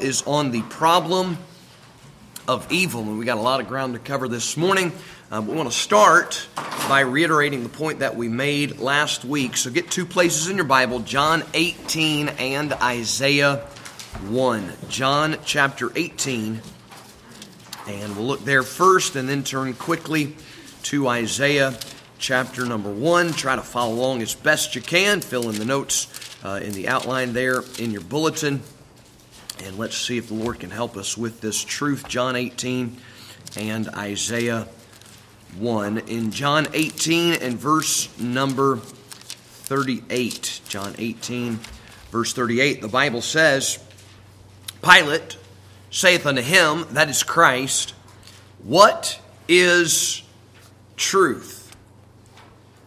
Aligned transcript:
is 0.00 0.22
on 0.22 0.52
the 0.52 0.62
problem 0.62 1.36
of 2.48 2.72
evil, 2.72 3.02
and 3.02 3.18
we 3.18 3.26
got 3.26 3.36
a 3.36 3.42
lot 3.42 3.60
of 3.60 3.68
ground 3.68 3.92
to 3.92 4.00
cover 4.00 4.26
this 4.26 4.56
morning. 4.56 4.90
Uh, 5.30 5.42
we 5.46 5.54
want 5.54 5.70
to 5.70 5.76
start 5.76 6.48
by 6.88 7.00
reiterating 7.00 7.62
the 7.62 7.68
point 7.68 7.98
that 7.98 8.16
we 8.16 8.26
made 8.26 8.78
last 8.78 9.22
week. 9.22 9.54
So 9.54 9.70
get 9.70 9.90
two 9.90 10.06
places 10.06 10.48
in 10.48 10.56
your 10.56 10.64
Bible 10.64 11.00
John 11.00 11.42
18 11.52 12.30
and 12.30 12.72
Isaiah 12.72 13.56
1. 14.30 14.72
John 14.88 15.36
chapter 15.44 15.92
18, 15.94 16.62
and 17.86 18.16
we'll 18.16 18.26
look 18.26 18.46
there 18.46 18.62
first 18.62 19.14
and 19.14 19.28
then 19.28 19.44
turn 19.44 19.74
quickly 19.74 20.36
to 20.84 21.06
Isaiah 21.06 21.78
chapter 22.18 22.64
number 22.64 22.90
1. 22.90 23.32
Try 23.34 23.56
to 23.56 23.62
follow 23.62 23.94
along 23.94 24.22
as 24.22 24.34
best 24.34 24.74
you 24.74 24.80
can, 24.80 25.20
fill 25.20 25.50
in 25.50 25.56
the 25.56 25.66
notes 25.66 26.08
uh, 26.42 26.60
in 26.62 26.72
the 26.72 26.88
outline 26.88 27.34
there 27.34 27.62
in 27.78 27.90
your 27.90 28.00
bulletin. 28.00 28.62
And 29.64 29.78
let's 29.78 29.96
see 29.96 30.18
if 30.18 30.26
the 30.26 30.34
Lord 30.34 30.58
can 30.58 30.70
help 30.70 30.96
us 30.96 31.16
with 31.16 31.40
this 31.40 31.62
truth. 31.62 32.08
John 32.08 32.34
18 32.34 32.96
and 33.56 33.88
Isaiah 33.90 34.66
1. 35.58 35.98
In 36.08 36.32
John 36.32 36.66
18 36.72 37.34
and 37.34 37.58
verse 37.58 38.08
number 38.18 38.76
38, 38.78 40.62
John 40.68 40.94
18, 40.98 41.60
verse 42.10 42.32
38, 42.32 42.80
the 42.80 42.88
Bible 42.88 43.20
says, 43.20 43.78
Pilate 44.82 45.36
saith 45.90 46.26
unto 46.26 46.42
him, 46.42 46.86
that 46.90 47.08
is 47.08 47.22
Christ, 47.22 47.94
What 48.64 49.20
is 49.46 50.22
truth? 50.96 51.76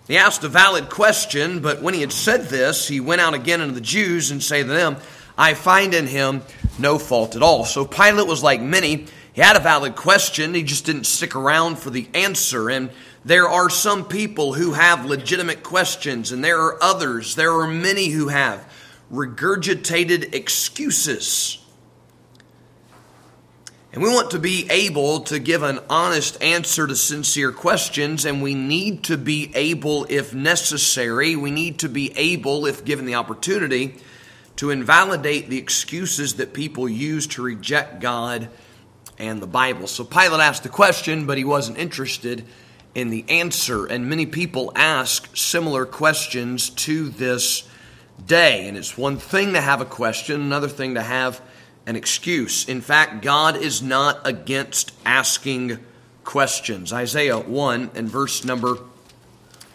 He 0.09 0.17
asked 0.17 0.43
a 0.43 0.49
valid 0.49 0.89
question, 0.89 1.61
but 1.61 1.81
when 1.81 1.93
he 1.93 2.01
had 2.01 2.11
said 2.11 2.49
this, 2.49 2.87
he 2.87 2.99
went 2.99 3.21
out 3.21 3.33
again 3.33 3.61
unto 3.61 3.73
the 3.73 3.81
Jews 3.81 4.29
and 4.29 4.43
said 4.43 4.63
to 4.63 4.73
them, 4.73 4.97
I 5.37 5.53
find 5.53 5.93
in 5.93 6.07
him 6.07 6.43
no 6.77 6.97
fault 6.97 7.35
at 7.35 7.41
all. 7.41 7.65
So 7.65 7.85
Pilate 7.85 8.27
was 8.27 8.43
like 8.43 8.61
many. 8.61 9.07
He 9.33 9.41
had 9.41 9.57
a 9.57 9.59
valid 9.59 9.95
question, 9.95 10.53
he 10.53 10.63
just 10.63 10.85
didn't 10.85 11.05
stick 11.05 11.35
around 11.35 11.77
for 11.77 11.89
the 11.89 12.07
answer. 12.13 12.69
And 12.69 12.89
there 13.25 13.49
are 13.49 13.69
some 13.69 14.05
people 14.05 14.53
who 14.53 14.73
have 14.73 15.05
legitimate 15.05 15.61
questions, 15.61 16.31
and 16.31 16.43
there 16.43 16.61
are 16.61 16.81
others, 16.81 17.35
there 17.35 17.51
are 17.51 17.67
many 17.67 18.07
who 18.07 18.29
have 18.29 18.71
regurgitated 19.11 20.33
excuses. 20.33 21.57
And 23.91 24.03
we 24.03 24.09
want 24.09 24.31
to 24.31 24.39
be 24.39 24.67
able 24.69 25.21
to 25.21 25.39
give 25.39 25.63
an 25.63 25.79
honest 25.89 26.41
answer 26.43 26.85
to 26.85 26.95
sincere 26.95 27.51
questions, 27.51 28.25
and 28.25 28.43
we 28.43 28.53
need 28.53 29.05
to 29.05 29.17
be 29.17 29.51
able, 29.55 30.05
if 30.09 30.33
necessary, 30.33 31.35
we 31.35 31.49
need 31.49 31.79
to 31.79 31.89
be 31.89 32.11
able, 32.17 32.65
if 32.65 32.83
given 32.83 33.05
the 33.05 33.15
opportunity, 33.15 33.95
to 34.57 34.69
invalidate 34.69 35.49
the 35.49 35.57
excuses 35.57 36.35
that 36.35 36.53
people 36.53 36.87
use 36.87 37.27
to 37.27 37.41
reject 37.41 37.99
God 37.99 38.49
and 39.17 39.41
the 39.41 39.47
Bible. 39.47 39.87
So 39.87 40.03
Pilate 40.03 40.39
asked 40.39 40.63
the 40.63 40.69
question, 40.69 41.25
but 41.25 41.37
he 41.37 41.43
wasn't 41.43 41.77
interested 41.77 42.45
in 42.93 43.09
the 43.09 43.25
answer. 43.27 43.85
And 43.85 44.09
many 44.09 44.25
people 44.25 44.71
ask 44.75 45.35
similar 45.35 45.85
questions 45.85 46.69
to 46.71 47.09
this 47.09 47.67
day. 48.25 48.67
And 48.67 48.77
it's 48.77 48.97
one 48.97 49.17
thing 49.17 49.53
to 49.53 49.61
have 49.61 49.81
a 49.81 49.85
question, 49.85 50.41
another 50.41 50.69
thing 50.69 50.95
to 50.95 51.01
have 51.01 51.41
an 51.85 51.95
excuse. 51.95 52.67
In 52.67 52.81
fact, 52.81 53.21
God 53.21 53.57
is 53.57 53.81
not 53.81 54.25
against 54.25 54.93
asking 55.05 55.79
questions. 56.23 56.91
Isaiah 56.91 57.39
1 57.39 57.91
and 57.93 58.09
verse 58.09 58.43
number 58.43 58.77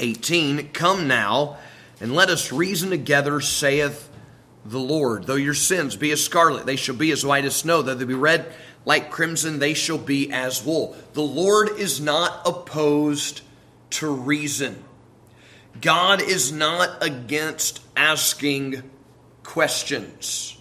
18 0.01 0.71
Come 0.71 1.07
now, 1.07 1.59
and 2.01 2.15
let 2.15 2.31
us 2.31 2.53
reason 2.53 2.91
together, 2.91 3.41
saith 3.41 4.10
the 4.65 4.79
Lord. 4.79 5.25
Though 5.25 5.35
your 5.35 5.55
sins 5.55 5.97
be 5.97 6.11
as 6.11 6.25
scarlet, 6.25 6.67
they 6.67 6.77
shall 6.77 6.95
be 6.95 7.11
as 7.13 7.25
white 7.25 7.45
as 7.45 7.57
snow. 7.57 7.83
Though 7.83 7.95
they 7.95 8.05
be 8.05 8.15
red 8.15 8.53
like 8.85 9.11
crimson, 9.11 9.59
they 9.59 9.75
shall 9.75 9.99
be 9.99 10.33
as 10.33 10.65
wool. 10.65 10.97
The 11.13 11.23
Lord 11.23 11.79
is 11.79 12.01
not 12.01 12.43
opposed 12.47 13.43
to 13.91 14.11
reason. 14.11 14.83
God 15.81 16.21
is 16.21 16.53
not 16.53 17.03
against 17.03 17.81
asking 17.97 18.83
questions. 19.43 20.57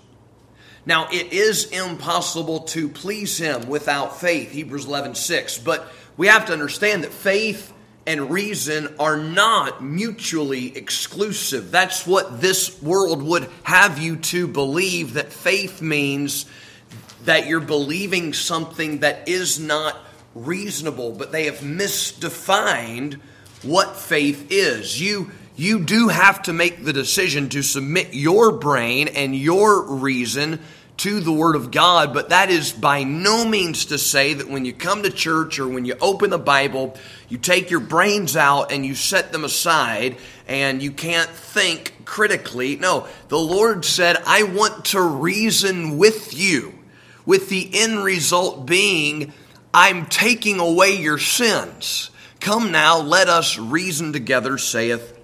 Now, 0.85 1.07
it 1.11 1.33
is 1.33 1.65
impossible 1.65 2.61
to 2.61 2.89
please 2.89 3.37
Him 3.37 3.67
without 3.67 4.19
faith, 4.19 4.51
Hebrews 4.51 4.85
11 4.85 5.15
6. 5.15 5.59
But 5.59 5.91
we 6.17 6.27
have 6.27 6.45
to 6.47 6.53
understand 6.53 7.03
that 7.03 7.11
faith 7.13 7.73
and 8.05 8.31
reason 8.31 8.95
are 8.99 9.17
not 9.17 9.83
mutually 9.83 10.75
exclusive. 10.75 11.71
That's 11.71 12.07
what 12.07 12.41
this 12.41 12.81
world 12.81 13.21
would 13.23 13.49
have 13.63 13.99
you 13.99 14.17
to 14.17 14.47
believe 14.47 15.13
that 15.13 15.31
faith 15.31 15.81
means 15.81 16.45
that 17.25 17.47
you're 17.47 17.59
believing 17.59 18.33
something 18.33 18.99
that 18.99 19.27
is 19.27 19.59
not 19.59 19.97
reasonable, 20.33 21.11
but 21.11 21.31
they 21.31 21.45
have 21.45 21.59
misdefined 21.59 23.19
what 23.63 23.95
faith 23.95 24.47
is. 24.49 24.99
You 24.99 25.31
you 25.55 25.81
do 25.81 26.07
have 26.07 26.43
to 26.43 26.53
make 26.53 26.85
the 26.85 26.93
decision 26.93 27.49
to 27.49 27.61
submit 27.61 28.13
your 28.13 28.53
brain 28.53 29.09
and 29.09 29.35
your 29.35 29.83
reason 29.83 30.61
to 30.99 31.21
the 31.21 31.31
Word 31.31 31.55
of 31.55 31.71
God, 31.71 32.13
but 32.13 32.29
that 32.29 32.49
is 32.49 32.73
by 32.73 33.03
no 33.03 33.45
means 33.45 33.85
to 33.85 33.97
say 33.97 34.33
that 34.33 34.49
when 34.49 34.65
you 34.65 34.73
come 34.73 35.03
to 35.03 35.09
church 35.09 35.57
or 35.57 35.67
when 35.67 35.85
you 35.85 35.95
open 36.01 36.29
the 36.29 36.37
Bible, 36.37 36.97
you 37.29 37.37
take 37.37 37.71
your 37.71 37.79
brains 37.79 38.35
out 38.35 38.71
and 38.71 38.85
you 38.85 38.95
set 38.95 39.31
them 39.31 39.45
aside 39.45 40.17
and 40.47 40.83
you 40.83 40.91
can't 40.91 41.29
think 41.29 41.93
critically. 42.03 42.75
No, 42.75 43.07
the 43.29 43.39
Lord 43.39 43.85
said, 43.85 44.17
I 44.25 44.43
want 44.43 44.85
to 44.85 45.01
reason 45.01 45.97
with 45.97 46.37
you, 46.37 46.77
with 47.25 47.47
the 47.47 47.69
end 47.73 48.03
result 48.03 48.65
being, 48.65 49.31
I'm 49.73 50.05
taking 50.05 50.59
away 50.59 50.97
your 50.97 51.17
sins. 51.17 52.09
Come 52.41 52.71
now, 52.71 52.99
let 52.99 53.29
us 53.29 53.57
reason 53.57 54.11
together, 54.11 54.57
saith 54.57 55.17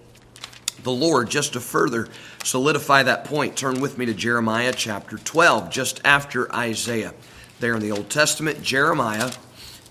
the 0.83 0.91
Lord. 0.91 1.29
Just 1.29 1.53
to 1.53 1.59
further 1.59 2.07
solidify 2.45 3.03
that 3.03 3.25
point, 3.25 3.57
turn 3.57 3.81
with 3.81 3.97
me 3.97 4.05
to 4.05 4.13
Jeremiah 4.13 4.73
chapter 4.75 5.17
12, 5.17 5.69
just 5.69 5.99
after 6.05 6.53
Isaiah. 6.53 7.13
There 7.59 7.73
in 7.73 7.81
the 7.81 7.91
Old 7.91 8.09
Testament, 8.09 8.61
Jeremiah 8.61 9.31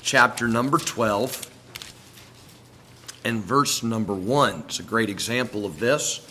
chapter 0.00 0.47
number 0.47 0.78
12 0.78 1.50
and 3.25 3.43
verse 3.43 3.82
number 3.82 4.14
1. 4.14 4.64
It's 4.66 4.78
a 4.78 4.82
great 4.82 5.10
example 5.10 5.66
of 5.66 5.81
this. 5.81 6.26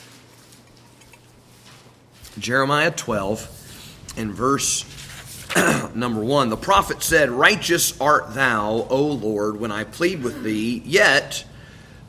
Jeremiah 2.38 2.91
12 2.91 4.13
and 4.17 4.31
verse 4.31 4.85
number 5.95 6.22
1. 6.23 6.50
The 6.50 6.57
prophet 6.57 7.03
said, 7.03 7.31
Righteous 7.31 8.00
art 8.00 8.33
thou, 8.33 8.88
O 8.89 9.03
Lord, 9.03 9.59
when 9.59 9.72
I 9.72 9.83
plead 9.83 10.23
with 10.23 10.44
thee, 10.44 10.81
yet 10.85 11.44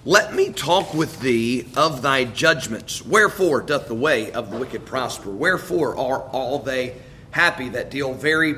let 0.07 0.35
me 0.35 0.53
talk 0.53 0.93
with 0.93 1.21
thee 1.21 1.67
of 1.77 2.03
thy 2.03 2.25
judgments. 2.25 3.05
Wherefore 3.05 3.63
doth 3.63 3.89
the 3.89 3.95
way 3.95 4.33
of 4.33 4.51
the 4.51 4.59
wicked 4.59 4.85
prosper? 4.85 5.31
Wherefore 5.31 5.97
are 5.97 6.21
all 6.21 6.59
they 6.59 6.97
happy 7.31 7.71
that 7.71 7.91
deal 7.91 8.13
very 8.13 8.57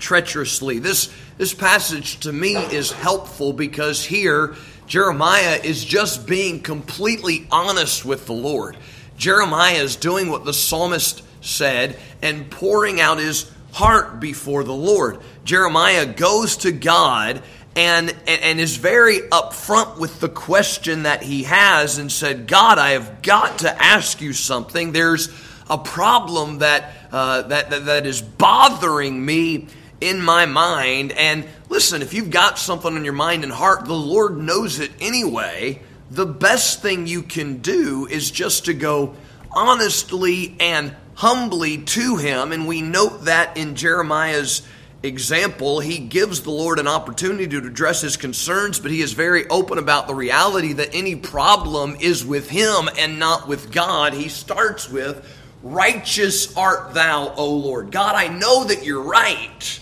treacherously? 0.00 0.80
This, 0.80 1.12
this 1.38 1.54
passage 1.54 2.18
to 2.20 2.32
me 2.32 2.56
is 2.56 2.90
helpful 2.90 3.52
because 3.52 4.04
here 4.04 4.56
Jeremiah 4.88 5.60
is 5.62 5.84
just 5.84 6.26
being 6.26 6.60
completely 6.60 7.46
honest 7.52 8.04
with 8.04 8.26
the 8.26 8.32
Lord. 8.32 8.76
Jeremiah 9.16 9.76
is 9.76 9.94
doing 9.94 10.30
what 10.30 10.44
the 10.44 10.52
psalmist 10.52 11.22
said 11.42 11.96
and 12.22 12.50
pouring 12.50 13.00
out 13.00 13.18
his 13.18 13.50
heart 13.72 14.18
before 14.18 14.64
the 14.64 14.74
Lord. 14.74 15.20
Jeremiah 15.44 16.06
goes 16.06 16.56
to 16.58 16.72
God 16.72 17.40
and, 17.76 18.14
and, 18.26 18.60
is 18.60 18.76
very 18.76 19.18
upfront 19.18 19.98
with 19.98 20.20
the 20.20 20.28
question 20.28 21.04
that 21.04 21.22
he 21.22 21.42
has 21.44 21.98
and 21.98 22.10
said, 22.10 22.46
God, 22.46 22.78
I 22.78 22.90
have 22.90 23.20
got 23.22 23.60
to 23.60 23.82
ask 23.82 24.20
you 24.20 24.32
something. 24.32 24.92
There's 24.92 25.28
a 25.68 25.78
problem 25.78 26.58
that, 26.58 26.92
uh, 27.10 27.42
that, 27.42 27.70
that, 27.70 27.86
that 27.86 28.06
is 28.06 28.22
bothering 28.22 29.24
me 29.24 29.66
in 30.00 30.20
my 30.20 30.46
mind. 30.46 31.12
And 31.12 31.46
listen, 31.68 32.02
if 32.02 32.14
you've 32.14 32.30
got 32.30 32.58
something 32.58 32.94
on 32.94 33.04
your 33.04 33.14
mind 33.14 33.42
and 33.42 33.52
heart, 33.52 33.86
the 33.86 33.94
Lord 33.94 34.36
knows 34.36 34.78
it 34.78 34.92
anyway. 35.00 35.82
The 36.10 36.26
best 36.26 36.82
thing 36.82 37.06
you 37.06 37.22
can 37.22 37.58
do 37.58 38.06
is 38.06 38.30
just 38.30 38.66
to 38.66 38.74
go 38.74 39.16
honestly 39.50 40.56
and 40.60 40.94
humbly 41.14 41.78
to 41.78 42.16
Him. 42.16 42.52
And 42.52 42.68
we 42.68 42.82
note 42.82 43.24
that 43.24 43.56
in 43.56 43.74
Jeremiah's 43.74 44.62
example, 45.04 45.80
he 45.80 45.98
gives 45.98 46.40
the 46.40 46.50
Lord 46.50 46.78
an 46.78 46.88
opportunity 46.88 47.46
to 47.46 47.58
address 47.58 48.00
his 48.00 48.16
concerns, 48.16 48.80
but 48.80 48.90
he 48.90 49.02
is 49.02 49.12
very 49.12 49.46
open 49.48 49.78
about 49.78 50.06
the 50.06 50.14
reality 50.14 50.72
that 50.72 50.94
any 50.94 51.14
problem 51.14 51.96
is 52.00 52.24
with 52.24 52.48
him 52.48 52.88
and 52.98 53.18
not 53.18 53.46
with 53.46 53.70
God. 53.70 54.14
He 54.14 54.28
starts 54.28 54.88
with, 54.88 55.26
Righteous 55.62 56.54
art 56.56 56.92
thou, 56.92 57.34
O 57.36 57.54
Lord. 57.54 57.90
God, 57.90 58.14
I 58.14 58.28
know 58.28 58.64
that 58.64 58.84
you're 58.84 59.02
right. 59.02 59.80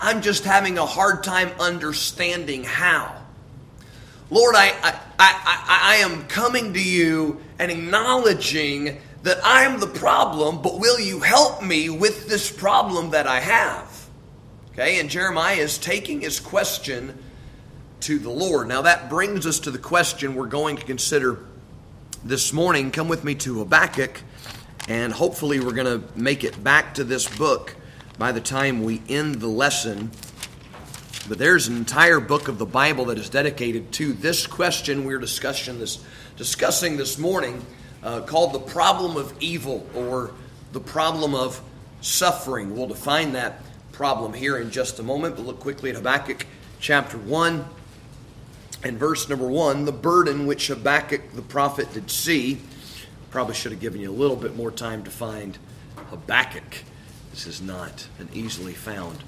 I'm 0.00 0.22
just 0.22 0.44
having 0.44 0.78
a 0.78 0.86
hard 0.86 1.22
time 1.22 1.50
understanding 1.60 2.64
how. 2.64 3.14
Lord, 4.30 4.54
I, 4.56 4.70
I, 4.82 4.98
I, 5.18 5.64
I, 5.68 5.94
am 5.96 6.24
coming 6.24 6.72
to 6.72 6.82
you 6.82 7.42
and 7.58 7.70
acknowledging 7.70 8.98
that 9.22 9.38
I'm 9.44 9.78
the 9.78 9.86
problem, 9.86 10.62
but 10.62 10.80
will 10.80 10.98
you 10.98 11.20
help 11.20 11.62
me 11.62 11.90
with 11.90 12.28
this 12.28 12.50
problem 12.50 13.10
that 13.10 13.26
I 13.26 13.40
have? 13.40 13.91
Okay, 14.72 15.00
and 15.00 15.10
Jeremiah 15.10 15.56
is 15.56 15.76
taking 15.76 16.22
his 16.22 16.40
question 16.40 17.22
to 18.00 18.18
the 18.18 18.30
Lord. 18.30 18.68
Now, 18.68 18.80
that 18.80 19.10
brings 19.10 19.46
us 19.46 19.58
to 19.60 19.70
the 19.70 19.76
question 19.76 20.34
we're 20.34 20.46
going 20.46 20.78
to 20.78 20.86
consider 20.86 21.40
this 22.24 22.54
morning. 22.54 22.90
Come 22.90 23.06
with 23.06 23.22
me 23.22 23.34
to 23.34 23.58
Habakkuk, 23.58 24.22
and 24.88 25.12
hopefully, 25.12 25.60
we're 25.60 25.74
going 25.74 26.00
to 26.00 26.18
make 26.18 26.42
it 26.42 26.64
back 26.64 26.94
to 26.94 27.04
this 27.04 27.28
book 27.36 27.76
by 28.16 28.32
the 28.32 28.40
time 28.40 28.82
we 28.82 29.02
end 29.10 29.34
the 29.42 29.46
lesson. 29.46 30.10
But 31.28 31.36
there's 31.36 31.68
an 31.68 31.76
entire 31.76 32.18
book 32.18 32.48
of 32.48 32.56
the 32.56 32.64
Bible 32.64 33.04
that 33.06 33.18
is 33.18 33.28
dedicated 33.28 33.92
to 33.92 34.14
this 34.14 34.46
question 34.46 35.04
we're 35.04 35.18
discussing 35.18 35.80
this, 35.80 36.02
discussing 36.38 36.96
this 36.96 37.18
morning 37.18 37.62
uh, 38.02 38.22
called 38.22 38.54
the 38.54 38.60
problem 38.60 39.18
of 39.18 39.34
evil 39.38 39.86
or 39.94 40.32
the 40.72 40.80
problem 40.80 41.34
of 41.34 41.60
suffering. 42.00 42.74
We'll 42.74 42.86
define 42.86 43.34
that 43.34 43.60
problem 43.92 44.32
here 44.32 44.58
in 44.58 44.70
just 44.70 44.98
a 44.98 45.02
moment, 45.02 45.36
but 45.36 45.44
look 45.44 45.60
quickly 45.60 45.90
at 45.90 45.96
Habakkuk 45.96 46.46
chapter 46.80 47.18
1 47.18 47.64
and 48.82 48.98
verse 48.98 49.28
number 49.28 49.46
1 49.46 49.84
the 49.84 49.92
burden 49.92 50.46
which 50.46 50.68
Habakkuk 50.68 51.32
the 51.34 51.42
prophet 51.42 51.92
did 51.92 52.10
see. 52.10 52.60
Probably 53.30 53.54
should 53.54 53.72
have 53.72 53.80
given 53.80 54.00
you 54.00 54.10
a 54.10 54.12
little 54.12 54.36
bit 54.36 54.56
more 54.56 54.70
time 54.70 55.04
to 55.04 55.10
find 55.10 55.58
Habakkuk. 56.10 56.84
This 57.30 57.46
is 57.46 57.60
not 57.62 58.08
an 58.18 58.28
easily 58.32 58.74
found 58.74 59.18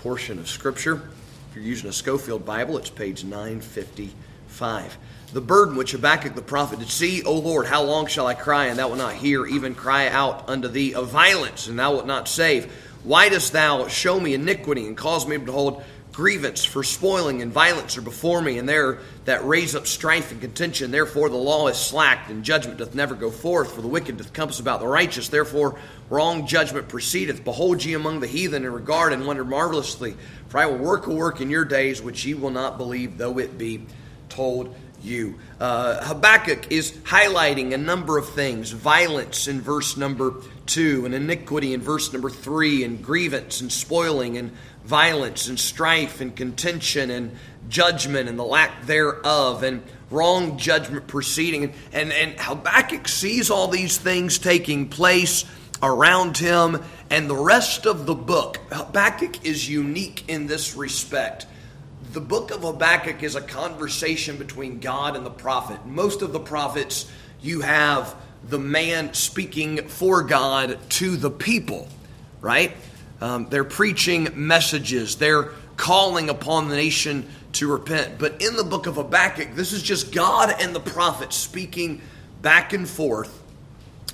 portion 0.00 0.38
of 0.38 0.48
Scripture. 0.48 1.02
If 1.50 1.56
you're 1.56 1.64
using 1.64 1.90
a 1.90 1.92
Scofield 1.92 2.44
Bible, 2.44 2.78
it's 2.78 2.90
page 2.90 3.24
955 3.24 4.98
the 5.32 5.40
burden 5.40 5.76
which 5.76 5.92
Habakkuk 5.92 6.34
the 6.34 6.42
prophet 6.42 6.80
did 6.80 6.88
see, 6.88 7.22
O 7.22 7.34
Lord, 7.34 7.66
how 7.66 7.82
long 7.82 8.06
shall 8.06 8.26
I 8.26 8.34
cry, 8.34 8.66
and 8.66 8.78
thou 8.78 8.88
wilt 8.88 8.98
not 8.98 9.14
hear, 9.14 9.46
even 9.46 9.74
cry 9.74 10.08
out 10.08 10.48
unto 10.48 10.68
thee 10.68 10.94
of 10.94 11.08
violence, 11.08 11.68
and 11.68 11.78
thou 11.78 11.92
wilt 11.92 12.06
not 12.06 12.28
save? 12.28 12.72
Why 13.02 13.30
dost 13.30 13.52
thou 13.52 13.88
show 13.88 14.20
me 14.20 14.34
iniquity, 14.34 14.86
and 14.86 14.96
cause 14.96 15.26
me 15.26 15.38
to 15.38 15.42
behold 15.42 15.82
grievance? 16.12 16.64
For 16.64 16.84
spoiling 16.84 17.40
and 17.40 17.50
violence 17.50 17.96
are 17.96 18.02
before 18.02 18.42
me, 18.42 18.58
and 18.58 18.68
there 18.68 18.98
that 19.24 19.46
raise 19.46 19.74
up 19.74 19.86
strife 19.86 20.32
and 20.32 20.40
contention. 20.40 20.90
Therefore 20.90 21.30
the 21.30 21.36
law 21.36 21.68
is 21.68 21.78
slacked, 21.78 22.30
and 22.30 22.44
judgment 22.44 22.78
doth 22.78 22.94
never 22.94 23.14
go 23.14 23.30
forth, 23.30 23.74
for 23.74 23.80
the 23.80 23.88
wicked 23.88 24.18
doth 24.18 24.34
compass 24.34 24.60
about 24.60 24.80
the 24.80 24.86
righteous. 24.86 25.28
Therefore 25.28 25.78
wrong 26.10 26.46
judgment 26.46 26.88
proceedeth. 26.88 27.42
Behold 27.42 27.82
ye 27.82 27.94
among 27.94 28.20
the 28.20 28.26
heathen, 28.26 28.66
and 28.66 28.74
regard 28.74 29.14
and 29.14 29.26
wonder 29.26 29.44
marvelously. 29.44 30.14
For 30.48 30.58
I 30.58 30.66
will 30.66 30.78
work 30.78 31.06
a 31.06 31.14
work 31.14 31.40
in 31.40 31.48
your 31.48 31.64
days 31.64 32.02
which 32.02 32.26
ye 32.26 32.34
will 32.34 32.50
not 32.50 32.76
believe, 32.76 33.16
though 33.16 33.38
it 33.38 33.56
be 33.56 33.86
told 34.28 34.74
you. 35.02 35.38
Uh, 35.58 36.04
Habakkuk 36.04 36.70
is 36.70 36.92
highlighting 36.92 37.72
a 37.72 37.78
number 37.78 38.18
of 38.18 38.28
things 38.28 38.70
violence 38.70 39.48
in 39.48 39.60
verse 39.60 39.96
number 39.96 40.34
two, 40.66 41.04
and 41.04 41.14
iniquity 41.14 41.74
in 41.74 41.80
verse 41.80 42.12
number 42.12 42.30
three, 42.30 42.84
and 42.84 43.02
grievance 43.02 43.60
and 43.60 43.70
spoiling, 43.70 44.36
and 44.36 44.52
violence 44.84 45.48
and 45.48 45.58
strife 45.58 46.20
and 46.20 46.34
contention 46.34 47.10
and 47.10 47.36
judgment 47.68 48.28
and 48.28 48.38
the 48.38 48.44
lack 48.44 48.86
thereof, 48.86 49.62
and 49.62 49.82
wrong 50.10 50.58
judgment 50.58 51.06
proceeding. 51.06 51.72
And, 51.92 52.12
and 52.12 52.38
Habakkuk 52.38 53.06
sees 53.08 53.50
all 53.50 53.68
these 53.68 53.98
things 53.98 54.38
taking 54.38 54.88
place 54.88 55.44
around 55.82 56.36
him, 56.36 56.82
and 57.08 57.28
the 57.28 57.36
rest 57.36 57.86
of 57.86 58.06
the 58.06 58.14
book. 58.14 58.58
Habakkuk 58.70 59.44
is 59.46 59.68
unique 59.68 60.28
in 60.28 60.46
this 60.46 60.76
respect 60.76 61.46
the 62.12 62.20
book 62.20 62.50
of 62.50 62.62
Habakkuk 62.62 63.22
is 63.22 63.36
a 63.36 63.40
conversation 63.40 64.36
between 64.36 64.80
God 64.80 65.16
and 65.16 65.24
the 65.24 65.30
prophet. 65.30 65.86
Most 65.86 66.22
of 66.22 66.32
the 66.32 66.40
prophets, 66.40 67.10
you 67.40 67.60
have 67.60 68.14
the 68.48 68.58
man 68.58 69.14
speaking 69.14 69.86
for 69.88 70.22
God 70.22 70.78
to 70.90 71.16
the 71.16 71.30
people, 71.30 71.88
right? 72.40 72.76
Um, 73.20 73.48
they're 73.50 73.64
preaching 73.64 74.28
messages, 74.34 75.16
they're 75.16 75.50
calling 75.76 76.30
upon 76.30 76.68
the 76.68 76.76
nation 76.76 77.28
to 77.52 77.70
repent. 77.70 78.18
But 78.18 78.42
in 78.42 78.56
the 78.56 78.64
book 78.64 78.86
of 78.86 78.96
Habakkuk, 78.96 79.54
this 79.54 79.72
is 79.72 79.82
just 79.82 80.12
God 80.12 80.54
and 80.60 80.74
the 80.74 80.80
prophet 80.80 81.32
speaking 81.32 82.00
back 82.42 82.72
and 82.72 82.88
forth. 82.88 83.42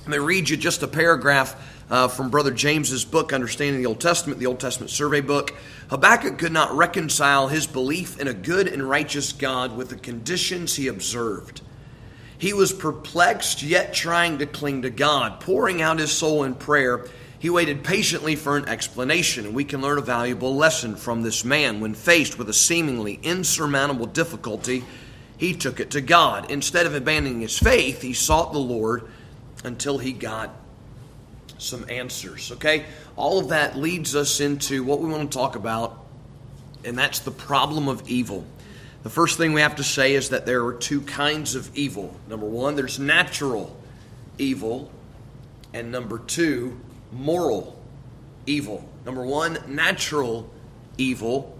Let 0.01 0.09
me 0.09 0.17
read 0.17 0.49
you 0.49 0.57
just 0.57 0.83
a 0.83 0.87
paragraph 0.87 1.55
uh, 1.89 2.07
from 2.07 2.29
Brother 2.29 2.51
James's 2.51 3.05
book, 3.05 3.31
Understanding 3.31 3.81
the 3.81 3.87
Old 3.87 4.01
Testament, 4.01 4.39
the 4.39 4.47
Old 4.47 4.59
Testament 4.59 4.91
Survey 4.91 5.21
book. 5.21 5.55
Habakkuk 5.89 6.37
could 6.37 6.51
not 6.51 6.75
reconcile 6.75 7.47
his 7.47 7.67
belief 7.67 8.19
in 8.19 8.27
a 8.27 8.33
good 8.33 8.67
and 8.67 8.87
righteous 8.87 9.31
God 9.31 9.75
with 9.77 9.89
the 9.89 9.95
conditions 9.95 10.75
he 10.75 10.87
observed. 10.87 11.61
He 12.37 12.53
was 12.53 12.73
perplexed, 12.73 13.63
yet 13.63 13.93
trying 13.93 14.39
to 14.39 14.45
cling 14.45 14.83
to 14.83 14.89
God, 14.89 15.39
pouring 15.39 15.81
out 15.81 15.99
his 15.99 16.11
soul 16.11 16.43
in 16.43 16.55
prayer. 16.55 17.05
He 17.39 17.49
waited 17.49 17.83
patiently 17.83 18.35
for 18.35 18.57
an 18.57 18.67
explanation, 18.67 19.45
and 19.45 19.55
we 19.55 19.63
can 19.63 19.81
learn 19.81 19.97
a 19.97 20.01
valuable 20.01 20.55
lesson 20.55 20.95
from 20.95 21.23
this 21.23 21.45
man. 21.45 21.79
When 21.79 21.93
faced 21.93 22.37
with 22.37 22.49
a 22.49 22.53
seemingly 22.53 23.19
insurmountable 23.23 24.07
difficulty, 24.07 24.83
he 25.37 25.53
took 25.53 25.79
it 25.79 25.91
to 25.91 26.01
God. 26.01 26.51
Instead 26.51 26.85
of 26.85 26.95
abandoning 26.95 27.41
his 27.41 27.57
faith, 27.57 28.01
he 28.01 28.13
sought 28.13 28.53
the 28.53 28.59
Lord 28.59 29.09
until 29.63 29.97
he 29.97 30.13
got 30.13 30.53
some 31.57 31.89
answers. 31.89 32.51
Okay? 32.53 32.85
All 33.15 33.39
of 33.39 33.49
that 33.49 33.77
leads 33.77 34.15
us 34.15 34.39
into 34.39 34.83
what 34.83 34.99
we 34.99 35.09
want 35.09 35.31
to 35.31 35.37
talk 35.37 35.55
about, 35.55 36.05
and 36.83 36.97
that's 36.97 37.19
the 37.19 37.31
problem 37.31 37.87
of 37.87 38.07
evil. 38.07 38.45
The 39.03 39.09
first 39.09 39.37
thing 39.37 39.53
we 39.53 39.61
have 39.61 39.77
to 39.77 39.83
say 39.83 40.15
is 40.15 40.29
that 40.29 40.45
there 40.45 40.65
are 40.65 40.73
two 40.73 41.01
kinds 41.01 41.55
of 41.55 41.75
evil. 41.75 42.15
Number 42.27 42.45
one, 42.45 42.75
there's 42.75 42.99
natural 42.99 43.75
evil, 44.37 44.91
and 45.73 45.91
number 45.91 46.19
two, 46.19 46.79
moral 47.11 47.81
evil. 48.45 48.87
Number 49.05 49.25
one, 49.25 49.59
natural 49.67 50.49
evil, 50.97 51.57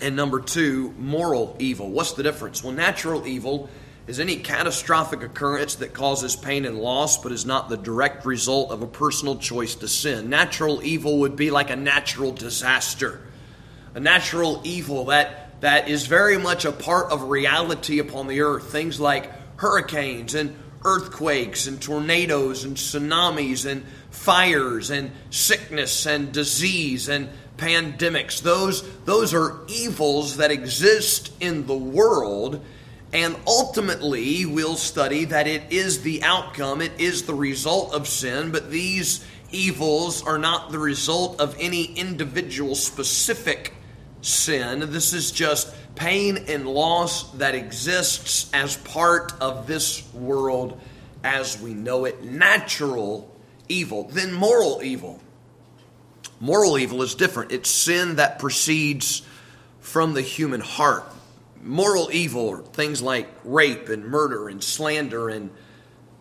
and 0.00 0.16
number 0.16 0.40
two, 0.40 0.94
moral 0.98 1.56
evil. 1.58 1.90
What's 1.90 2.12
the 2.12 2.22
difference? 2.22 2.64
Well, 2.64 2.72
natural 2.72 3.26
evil 3.26 3.68
is 4.06 4.18
any 4.18 4.36
catastrophic 4.36 5.22
occurrence 5.22 5.76
that 5.76 5.92
causes 5.92 6.34
pain 6.34 6.64
and 6.64 6.78
loss 6.78 7.22
but 7.22 7.32
is 7.32 7.46
not 7.46 7.68
the 7.68 7.76
direct 7.76 8.26
result 8.26 8.70
of 8.70 8.82
a 8.82 8.86
personal 8.86 9.36
choice 9.36 9.76
to 9.76 9.88
sin. 9.88 10.28
Natural 10.28 10.82
evil 10.82 11.20
would 11.20 11.36
be 11.36 11.50
like 11.50 11.70
a 11.70 11.76
natural 11.76 12.32
disaster, 12.32 13.20
a 13.94 14.00
natural 14.00 14.60
evil 14.64 15.06
that, 15.06 15.60
that 15.60 15.88
is 15.88 16.06
very 16.06 16.36
much 16.36 16.64
a 16.64 16.72
part 16.72 17.12
of 17.12 17.24
reality 17.24 18.00
upon 18.00 18.26
the 18.26 18.40
earth. 18.40 18.72
Things 18.72 18.98
like 18.98 19.30
hurricanes 19.56 20.34
and 20.34 20.56
earthquakes 20.84 21.68
and 21.68 21.80
tornadoes 21.80 22.64
and 22.64 22.76
tsunamis 22.76 23.70
and 23.70 23.84
fires 24.10 24.90
and 24.90 25.12
sickness 25.30 26.06
and 26.06 26.32
disease 26.32 27.08
and 27.08 27.28
pandemics. 27.56 28.42
Those, 28.42 28.82
those 29.04 29.32
are 29.32 29.60
evils 29.68 30.38
that 30.38 30.50
exist 30.50 31.32
in 31.38 31.66
the 31.66 31.76
world 31.76 32.64
and 33.12 33.36
ultimately, 33.46 34.46
we'll 34.46 34.76
study 34.76 35.26
that 35.26 35.46
it 35.46 35.64
is 35.70 36.02
the 36.02 36.22
outcome, 36.22 36.80
it 36.80 36.98
is 36.98 37.24
the 37.24 37.34
result 37.34 37.92
of 37.92 38.08
sin, 38.08 38.50
but 38.50 38.70
these 38.70 39.22
evils 39.50 40.22
are 40.22 40.38
not 40.38 40.72
the 40.72 40.78
result 40.78 41.38
of 41.38 41.54
any 41.60 41.84
individual 41.84 42.74
specific 42.74 43.74
sin. 44.22 44.90
This 44.92 45.12
is 45.12 45.30
just 45.30 45.74
pain 45.94 46.46
and 46.48 46.66
loss 46.66 47.30
that 47.32 47.54
exists 47.54 48.50
as 48.54 48.78
part 48.78 49.34
of 49.42 49.66
this 49.66 50.10
world 50.14 50.80
as 51.22 51.60
we 51.60 51.74
know 51.74 52.06
it. 52.06 52.24
Natural 52.24 53.30
evil, 53.68 54.04
then 54.04 54.32
moral 54.32 54.80
evil. 54.82 55.20
Moral 56.40 56.78
evil 56.78 57.02
is 57.02 57.14
different. 57.14 57.52
It's 57.52 57.68
sin 57.68 58.16
that 58.16 58.38
proceeds 58.38 59.20
from 59.80 60.14
the 60.14 60.22
human 60.22 60.62
heart 60.62 61.04
moral 61.62 62.10
evil, 62.12 62.56
things 62.58 63.00
like 63.00 63.28
rape 63.44 63.88
and 63.88 64.04
murder 64.04 64.48
and 64.48 64.62
slander 64.62 65.28
and 65.28 65.50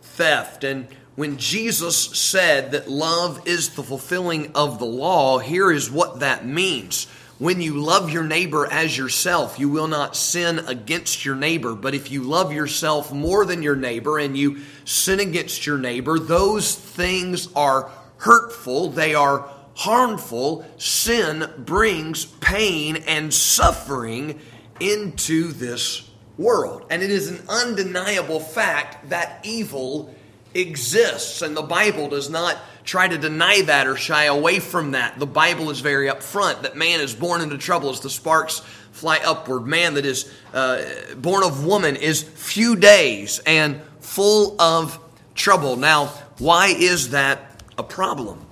theft. 0.02 0.64
And 0.64 0.88
when 1.16 1.38
Jesus 1.38 1.98
said 1.98 2.72
that 2.72 2.90
love 2.90 3.48
is 3.48 3.70
the 3.70 3.84
fulfilling 3.84 4.52
of 4.54 4.80
the 4.80 4.86
law, 4.86 5.40
here 5.40 5.72
is 5.72 5.92
what 5.92 6.20
that 6.20 6.46
means. 6.46 7.08
When 7.38 7.60
you 7.60 7.82
love 7.82 8.12
your 8.12 8.24
neighbor 8.24 8.72
as 8.72 8.96
yourself, 8.96 9.58
you 9.58 9.68
will 9.68 9.88
not 9.88 10.16
sin 10.16 10.60
against 10.60 11.26
your 11.26 11.36
neighbor. 11.36 11.74
But 11.74 11.96
if 11.96 12.12
you 12.12 12.22
love 12.22 12.54
yourself 12.54 13.12
more 13.12 13.46
than 13.46 13.64
your 13.64 13.76
neighbor 13.76 14.20
and 14.20 14.38
you 14.38 14.60
sin 14.86 15.20
against 15.20 15.66
your 15.66 15.80
neighbor, 15.80 16.20
those 16.20 16.76
things 16.76 17.52
are 17.56 17.90
hurtful, 18.18 18.92
they 18.92 19.16
are 19.16 19.50
harmful. 19.74 20.64
Sin 20.78 21.50
brings 21.58 22.26
pain 22.26 22.98
and 23.08 23.34
suffering 23.34 24.40
into 24.82 25.52
this 25.52 26.10
world. 26.38 26.86
And 26.90 27.04
it 27.04 27.12
is 27.12 27.30
an 27.30 27.44
undeniable 27.48 28.40
fact 28.40 29.10
that 29.10 29.40
evil 29.44 30.14
exists, 30.54 31.42
and 31.42 31.56
the 31.56 31.62
Bible 31.62 32.10
does 32.10 32.30
not 32.30 32.58
try 32.84 33.08
to 33.08 33.18
deny 33.18 33.62
that 33.62 33.88
or 33.88 33.96
shy 33.96 34.26
away 34.26 34.60
from 34.60 34.92
that. 34.92 35.18
The 35.20 35.28
Bible 35.28 35.70
is 35.70 35.80
very 35.80 36.08
upfront 36.08 36.64
that 36.64 36.76
man 36.76 37.00
is 37.00 37.14
born 37.14 37.42
into 37.42 37.58
trouble 37.58 37.90
as 37.90 38.00
the 38.00 38.10
sparks 38.10 38.62
fly 38.92 39.20
upward. 39.24 39.66
Man 39.66 39.94
that 39.94 40.06
is 40.06 40.32
uh, 40.54 40.84
born 41.16 41.44
of 41.44 41.66
woman 41.66 41.96
is 41.96 42.24
few 42.24 42.76
days 42.76 43.40
and 43.46 43.82
full 44.00 44.60
of 44.60 45.00
trouble. 45.36 45.78
Now, 45.78 46.08
Why 46.40 46.68
is 46.68 47.12
that 47.12 47.64
a 47.78 47.84
problem? 47.84 48.44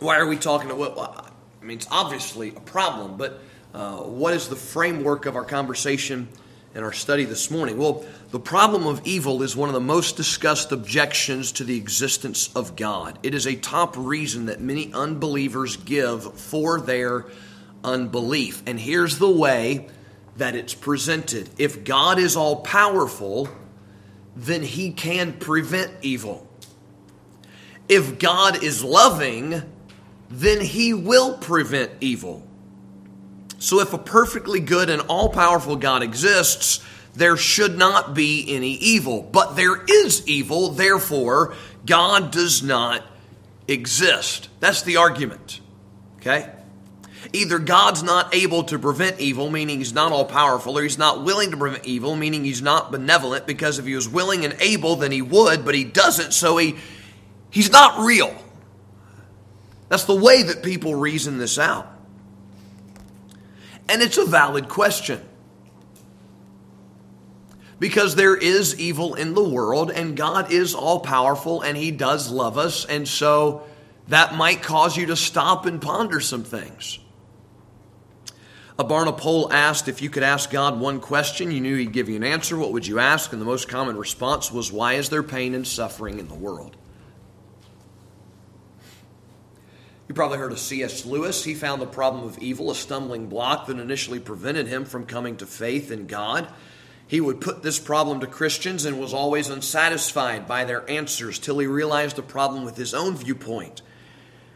Why 0.00 0.18
are 0.18 0.26
we 0.26 0.36
talking 0.36 0.70
about? 0.70 0.96
Well, 0.96 1.26
I 1.60 1.64
mean, 1.64 1.78
it's 1.78 1.88
obviously 1.90 2.50
a 2.50 2.60
problem, 2.60 3.16
but 3.16 3.40
uh, 3.74 3.98
what 3.98 4.34
is 4.34 4.48
the 4.48 4.56
framework 4.56 5.26
of 5.26 5.36
our 5.36 5.44
conversation 5.44 6.28
and 6.74 6.84
our 6.84 6.92
study 6.92 7.24
this 7.24 7.50
morning? 7.50 7.78
Well, 7.78 8.04
the 8.30 8.40
problem 8.40 8.86
of 8.86 9.00
evil 9.04 9.42
is 9.42 9.54
one 9.54 9.68
of 9.68 9.74
the 9.74 9.80
most 9.80 10.16
discussed 10.16 10.72
objections 10.72 11.52
to 11.52 11.64
the 11.64 11.76
existence 11.76 12.50
of 12.54 12.76
God. 12.76 13.18
It 13.22 13.34
is 13.34 13.46
a 13.46 13.54
top 13.54 13.96
reason 13.96 14.46
that 14.46 14.60
many 14.60 14.92
unbelievers 14.92 15.76
give 15.76 16.34
for 16.34 16.80
their 16.80 17.26
unbelief. 17.84 18.62
And 18.66 18.78
here's 18.78 19.18
the 19.18 19.30
way 19.30 19.88
that 20.36 20.54
it's 20.54 20.74
presented 20.74 21.48
if 21.58 21.84
God 21.84 22.18
is 22.18 22.36
all 22.36 22.56
powerful, 22.56 23.48
then 24.34 24.62
he 24.62 24.90
can 24.92 25.34
prevent 25.34 25.92
evil. 26.02 26.46
If 27.88 28.18
God 28.18 28.62
is 28.62 28.84
loving, 28.84 29.62
then 30.30 30.60
he 30.60 30.94
will 30.94 31.38
prevent 31.38 31.90
evil. 32.00 32.46
So 33.60 33.80
if 33.80 33.92
a 33.92 33.98
perfectly 33.98 34.58
good 34.58 34.88
and 34.88 35.02
all 35.02 35.28
powerful 35.28 35.76
God 35.76 36.02
exists, 36.02 36.82
there 37.14 37.36
should 37.36 37.76
not 37.76 38.14
be 38.14 38.46
any 38.48 38.72
evil. 38.72 39.22
But 39.22 39.54
there 39.54 39.84
is 39.84 40.26
evil, 40.26 40.70
therefore, 40.70 41.54
God 41.84 42.32
does 42.32 42.62
not 42.62 43.04
exist. 43.68 44.48
That's 44.60 44.80
the 44.82 44.96
argument. 44.96 45.60
Okay? 46.16 46.50
Either 47.34 47.58
God's 47.58 48.02
not 48.02 48.34
able 48.34 48.64
to 48.64 48.78
prevent 48.78 49.20
evil, 49.20 49.50
meaning 49.50 49.76
he's 49.76 49.92
not 49.92 50.10
all 50.10 50.24
powerful, 50.24 50.78
or 50.78 50.82
he's 50.82 50.96
not 50.96 51.22
willing 51.22 51.50
to 51.50 51.56
prevent 51.58 51.84
evil, 51.84 52.16
meaning 52.16 52.44
he's 52.44 52.62
not 52.62 52.90
benevolent, 52.90 53.46
because 53.46 53.78
if 53.78 53.84
he 53.84 53.94
was 53.94 54.08
willing 54.08 54.46
and 54.46 54.56
able, 54.58 54.96
then 54.96 55.12
he 55.12 55.20
would, 55.20 55.66
but 55.66 55.74
he 55.74 55.84
doesn't, 55.84 56.32
so 56.32 56.56
he 56.56 56.76
he's 57.50 57.70
not 57.70 58.00
real. 58.06 58.34
That's 59.90 60.04
the 60.04 60.14
way 60.14 60.44
that 60.44 60.62
people 60.62 60.94
reason 60.94 61.36
this 61.36 61.58
out. 61.58 61.99
And 63.90 64.02
it's 64.02 64.18
a 64.18 64.24
valid 64.24 64.68
question. 64.68 65.20
Because 67.80 68.14
there 68.14 68.36
is 68.36 68.78
evil 68.78 69.14
in 69.14 69.34
the 69.34 69.42
world, 69.42 69.90
and 69.90 70.16
God 70.16 70.52
is 70.52 70.74
all 70.76 71.00
powerful, 71.00 71.62
and 71.62 71.76
He 71.76 71.90
does 71.90 72.30
love 72.30 72.56
us, 72.56 72.84
and 72.84 73.08
so 73.08 73.66
that 74.06 74.36
might 74.36 74.62
cause 74.62 74.96
you 74.96 75.06
to 75.06 75.16
stop 75.16 75.66
and 75.66 75.82
ponder 75.82 76.20
some 76.20 76.44
things. 76.44 77.00
A 78.78 78.84
Barna 78.84 79.16
poll 79.16 79.52
asked 79.52 79.88
if 79.88 80.00
you 80.00 80.08
could 80.08 80.22
ask 80.22 80.50
God 80.50 80.78
one 80.78 81.00
question, 81.00 81.50
you 81.50 81.60
knew 81.60 81.76
He'd 81.76 81.92
give 81.92 82.08
you 82.08 82.16
an 82.16 82.24
answer. 82.24 82.56
What 82.56 82.72
would 82.72 82.86
you 82.86 83.00
ask? 83.00 83.32
And 83.32 83.42
the 83.42 83.46
most 83.46 83.68
common 83.68 83.96
response 83.96 84.52
was, 84.52 84.70
Why 84.70 84.94
is 84.94 85.08
there 85.08 85.24
pain 85.24 85.54
and 85.54 85.66
suffering 85.66 86.20
in 86.20 86.28
the 86.28 86.34
world? 86.34 86.76
You 90.10 90.14
probably 90.14 90.38
heard 90.38 90.50
of 90.50 90.58
C.S. 90.58 91.06
Lewis. 91.06 91.44
He 91.44 91.54
found 91.54 91.80
the 91.80 91.86
problem 91.86 92.24
of 92.24 92.36
evil 92.38 92.72
a 92.72 92.74
stumbling 92.74 93.28
block 93.28 93.68
that 93.68 93.78
initially 93.78 94.18
prevented 94.18 94.66
him 94.66 94.84
from 94.84 95.06
coming 95.06 95.36
to 95.36 95.46
faith 95.46 95.92
in 95.92 96.08
God. 96.08 96.48
He 97.06 97.20
would 97.20 97.40
put 97.40 97.62
this 97.62 97.78
problem 97.78 98.18
to 98.18 98.26
Christians 98.26 98.84
and 98.84 98.98
was 98.98 99.14
always 99.14 99.48
unsatisfied 99.50 100.48
by 100.48 100.64
their 100.64 100.90
answers 100.90 101.38
till 101.38 101.60
he 101.60 101.68
realized 101.68 102.16
the 102.16 102.22
problem 102.22 102.64
with 102.64 102.76
his 102.76 102.92
own 102.92 103.14
viewpoint. 103.14 103.82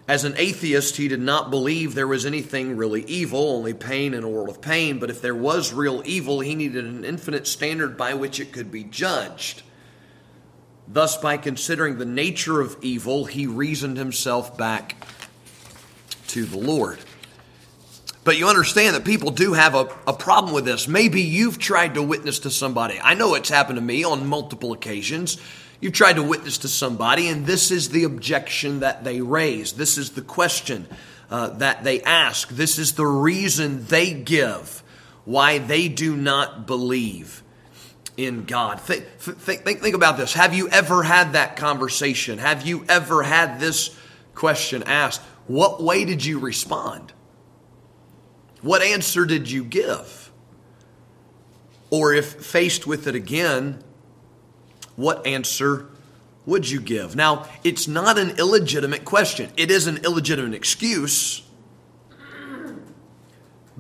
As 0.09 0.25
an 0.25 0.35
atheist, 0.39 0.97
he 0.97 1.07
did 1.07 1.21
not 1.21 1.51
believe 1.51 1.95
there 1.95 2.09
was 2.09 2.27
anything 2.27 2.77
really 2.77 3.05
evil, 3.05 3.51
only 3.51 3.75
pain 3.75 4.13
in 4.13 4.25
a 4.25 4.29
world 4.29 4.49
of 4.49 4.61
pain. 4.61 4.99
But 4.99 5.11
if 5.11 5.23
there 5.23 5.37
was 5.37 5.73
real 5.73 6.03
evil, 6.05 6.41
he 6.41 6.57
needed 6.57 6.85
an 6.85 7.05
infinite 7.05 7.47
standard 7.47 7.97
by 7.97 8.15
which 8.15 8.41
it 8.41 8.53
could 8.53 8.73
be 8.73 8.83
judged. 8.83 9.63
Thus, 10.89 11.17
by 11.17 11.37
considering 11.37 11.99
the 11.99 12.05
nature 12.05 12.61
of 12.61 12.77
evil, 12.83 13.27
he 13.27 13.47
reasoned 13.47 13.99
himself 13.99 14.59
back 14.59 14.97
to 16.35 16.45
the 16.45 16.59
Lord. 16.59 16.99
But 18.23 18.39
you 18.39 18.47
understand 18.47 18.95
that 18.95 19.05
people 19.05 19.31
do 19.31 19.53
have 19.53 19.75
a, 19.75 19.89
a 20.07 20.13
problem 20.13 20.55
with 20.55 20.65
this. 20.65 20.87
Maybe 20.87 21.23
you've 21.23 21.59
tried 21.59 21.95
to 21.95 22.03
witness 22.03 22.39
to 22.41 22.51
somebody. 22.51 22.99
I 23.03 23.15
know 23.15 23.35
it's 23.35 23.51
happened 23.51 23.77
to 23.77 23.83
me 23.83 24.05
on 24.05 24.27
multiple 24.27 24.73
occasions 24.73 25.39
You've 25.85 25.93
tried 25.93 26.15
to 26.15 26.23
witness 26.23 26.57
to 26.59 26.69
somebody, 26.69 27.29
and 27.29 27.45
this 27.45 27.71
is 27.71 27.91
the 27.91 28.05
objection 28.05 28.81
that 28.81 29.05
they 29.05 29.21
raise. 29.21 29.73
This 29.75 29.99
is 29.99 30.13
the 30.13 30.23
question 30.23 30.87
uh, 31.31 31.49
that 31.59 31.85
they 31.85 32.01
ask. 32.01 32.49
This 32.49 32.79
is 32.79 32.95
the 32.95 33.05
reason 33.05 33.85
they 33.85 34.15
give 34.15 34.83
why 35.27 35.59
they 35.59 35.89
do 35.89 36.17
not 36.17 36.67
believe 36.67 37.43
in 38.17 38.47
God. 38.47 38.81
Think, 38.81 39.05
think, 39.19 39.81
think, 39.83 39.95
about 39.95 40.17
this. 40.17 40.33
Have 40.33 40.55
you 40.55 40.71
ever 40.71 41.03
had 41.03 41.35
that 41.35 41.57
conversation? 41.57 42.39
Have 42.39 42.67
you 42.67 42.87
ever 42.89 43.23
had 43.23 43.61
this 43.61 43.95
question 44.35 44.85
asked? 44.85 45.21
What 45.47 45.83
way 45.83 46.05
did 46.05 46.25
you 46.25 46.39
respond? 46.39 47.13
What 48.63 48.83
answer 48.83 49.27
did 49.27 49.51
you 49.51 49.63
give? 49.63 50.33
Or 51.91 52.13
if 52.15 52.45
faced 52.45 52.87
with 52.87 53.07
it 53.07 53.15
again, 53.15 53.83
what 54.97 55.27
answer 55.27 55.87
would 56.47 56.69
you 56.69 56.81
give? 56.81 57.15
Now, 57.15 57.47
it's 57.63 57.87
not 57.87 58.19
an 58.19 58.39
illegitimate 58.39 59.05
question. 59.05 59.51
It 59.57 59.71
is 59.71 59.87
an 59.87 59.99
illegitimate 59.99 60.55
excuse, 60.55 61.44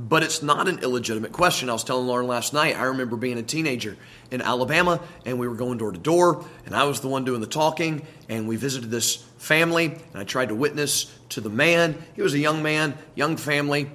but 0.09 0.23
it's 0.23 0.43
not 0.43 0.69
an 0.69 0.81
illegitimate 0.81 1.33
question. 1.33 1.71
I 1.71 1.73
was 1.73 1.83
telling 1.83 2.07
Lauren 2.07 2.27
last 2.27 2.53
night, 2.53 2.77
I 2.77 2.85
remember 2.85 3.17
being 3.17 3.39
a 3.39 3.43
teenager 3.43 3.97
in 4.31 4.43
Alabama, 4.43 5.01
and 5.25 5.39
we 5.39 5.49
were 5.49 5.55
going 5.55 5.79
door 5.79 5.93
to 5.93 5.99
door, 5.99 6.45
and 6.67 6.77
I 6.77 6.85
was 6.85 7.01
the 7.01 7.09
one 7.09 7.25
doing 7.25 7.41
the 7.41 7.47
talking, 7.47 8.07
and 8.29 8.47
we 8.47 8.57
visited 8.57 8.91
this 8.91 9.17
family, 9.39 9.87
and 9.87 10.15
I 10.15 10.25
tried 10.25 10.51
to 10.51 10.55
witness 10.55 11.11
to 11.31 11.41
the 11.41 11.49
man. 11.49 11.97
He 12.15 12.21
was 12.21 12.35
a 12.35 12.39
young 12.39 12.63
man, 12.63 12.99
young 13.15 13.39
family, 13.39 13.91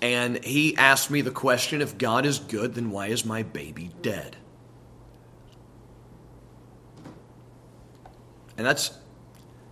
and 0.00 0.44
he 0.44 0.76
asked 0.76 1.10
me 1.10 1.22
the 1.22 1.32
question 1.32 1.80
if 1.80 1.98
God 1.98 2.24
is 2.24 2.38
good, 2.38 2.74
then 2.74 2.92
why 2.92 3.08
is 3.08 3.24
my 3.24 3.42
baby 3.42 3.90
dead? 4.00 4.36
And 8.56 8.64
that's 8.64 8.96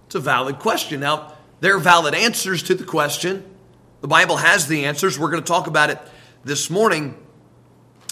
it's 0.06 0.16
a 0.16 0.20
valid 0.20 0.58
question. 0.58 0.98
Now, 0.98 1.34
there 1.60 1.76
are 1.76 1.78
valid 1.78 2.14
answers 2.14 2.64
to 2.64 2.74
the 2.74 2.82
question. 2.82 3.44
The 4.00 4.08
Bible 4.08 4.36
has 4.36 4.66
the 4.66 4.86
answers. 4.86 5.18
We're 5.18 5.30
going 5.30 5.42
to 5.42 5.48
talk 5.48 5.66
about 5.66 5.90
it 5.90 5.98
this 6.44 6.70
morning. 6.70 7.14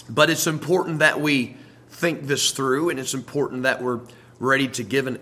But 0.09 0.29
it's 0.29 0.47
important 0.47 0.99
that 0.99 1.21
we 1.21 1.55
think 1.89 2.23
this 2.23 2.51
through, 2.51 2.89
and 2.89 2.99
it's 2.99 3.13
important 3.13 3.63
that 3.63 3.81
we're 3.81 4.01
ready 4.39 4.67
to 4.69 4.83
give 4.83 5.07
an 5.07 5.19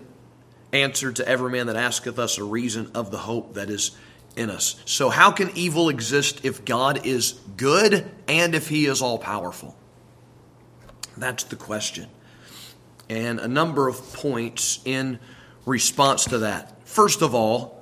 answer 0.72 1.12
to 1.12 1.26
every 1.26 1.50
man 1.50 1.66
that 1.66 1.76
asketh 1.76 2.18
us 2.18 2.38
a 2.38 2.44
reason 2.44 2.90
of 2.94 3.10
the 3.10 3.18
hope 3.18 3.54
that 3.54 3.70
is 3.70 3.92
in 4.36 4.50
us. 4.50 4.80
So, 4.84 5.10
how 5.10 5.30
can 5.30 5.50
evil 5.54 5.88
exist 5.88 6.44
if 6.44 6.64
God 6.64 7.06
is 7.06 7.32
good 7.56 8.10
and 8.26 8.54
if 8.54 8.68
He 8.68 8.86
is 8.86 9.02
all 9.02 9.18
powerful? 9.18 9.76
That's 11.16 11.44
the 11.44 11.56
question. 11.56 12.08
And 13.08 13.40
a 13.40 13.48
number 13.48 13.88
of 13.88 14.12
points 14.12 14.80
in 14.84 15.18
response 15.66 16.24
to 16.26 16.38
that. 16.38 16.86
First 16.86 17.22
of 17.22 17.34
all, 17.34 17.77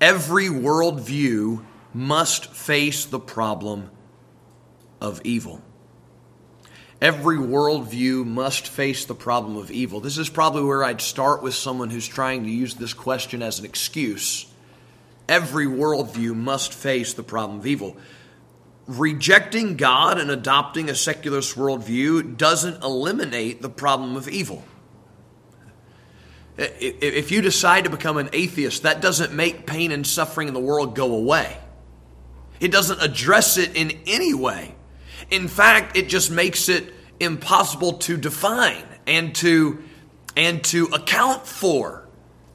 every 0.00 0.46
worldview 0.46 1.64
must 1.94 2.52
face 2.52 3.04
the 3.04 3.20
problem 3.20 3.90
of 5.00 5.20
evil. 5.24 5.62
Every 7.00 7.36
worldview 7.36 8.26
must 8.26 8.66
face 8.66 9.04
the 9.04 9.14
problem 9.14 9.56
of 9.56 9.70
evil. 9.70 10.00
This 10.00 10.18
is 10.18 10.28
probably 10.28 10.64
where 10.64 10.82
I'd 10.82 11.00
start 11.00 11.42
with 11.42 11.54
someone 11.54 11.90
who's 11.90 12.08
trying 12.08 12.42
to 12.44 12.50
use 12.50 12.74
this 12.74 12.92
question 12.92 13.40
as 13.40 13.60
an 13.60 13.64
excuse. 13.64 14.46
Every 15.28 15.66
worldview 15.66 16.34
must 16.34 16.74
face 16.74 17.12
the 17.12 17.22
problem 17.22 17.60
of 17.60 17.66
evil. 17.66 17.96
Rejecting 18.88 19.76
God 19.76 20.18
and 20.18 20.30
adopting 20.30 20.88
a 20.88 20.94
secularist 20.94 21.54
worldview 21.54 22.36
doesn't 22.36 22.82
eliminate 22.82 23.62
the 23.62 23.68
problem 23.68 24.16
of 24.16 24.28
evil. 24.28 24.64
If 26.58 27.30
you 27.30 27.40
decide 27.40 27.84
to 27.84 27.90
become 27.90 28.16
an 28.16 28.30
atheist, 28.32 28.82
that 28.82 29.00
doesn't 29.00 29.32
make 29.32 29.64
pain 29.64 29.92
and 29.92 30.04
suffering 30.04 30.48
in 30.48 30.54
the 30.54 30.60
world 30.60 30.96
go 30.96 31.14
away. 31.14 31.56
It 32.58 32.72
doesn't 32.72 33.00
address 33.00 33.56
it 33.56 33.76
in 33.76 33.96
any 34.06 34.34
way. 34.34 34.74
In 35.30 35.46
fact, 35.46 35.96
it 35.96 36.08
just 36.08 36.30
makes 36.30 36.68
it 36.68 36.92
impossible 37.20 37.94
to 37.94 38.16
define 38.16 38.84
and 39.06 39.34
to 39.36 39.82
and 40.36 40.62
to 40.64 40.86
account 40.86 41.46
for 41.46 42.08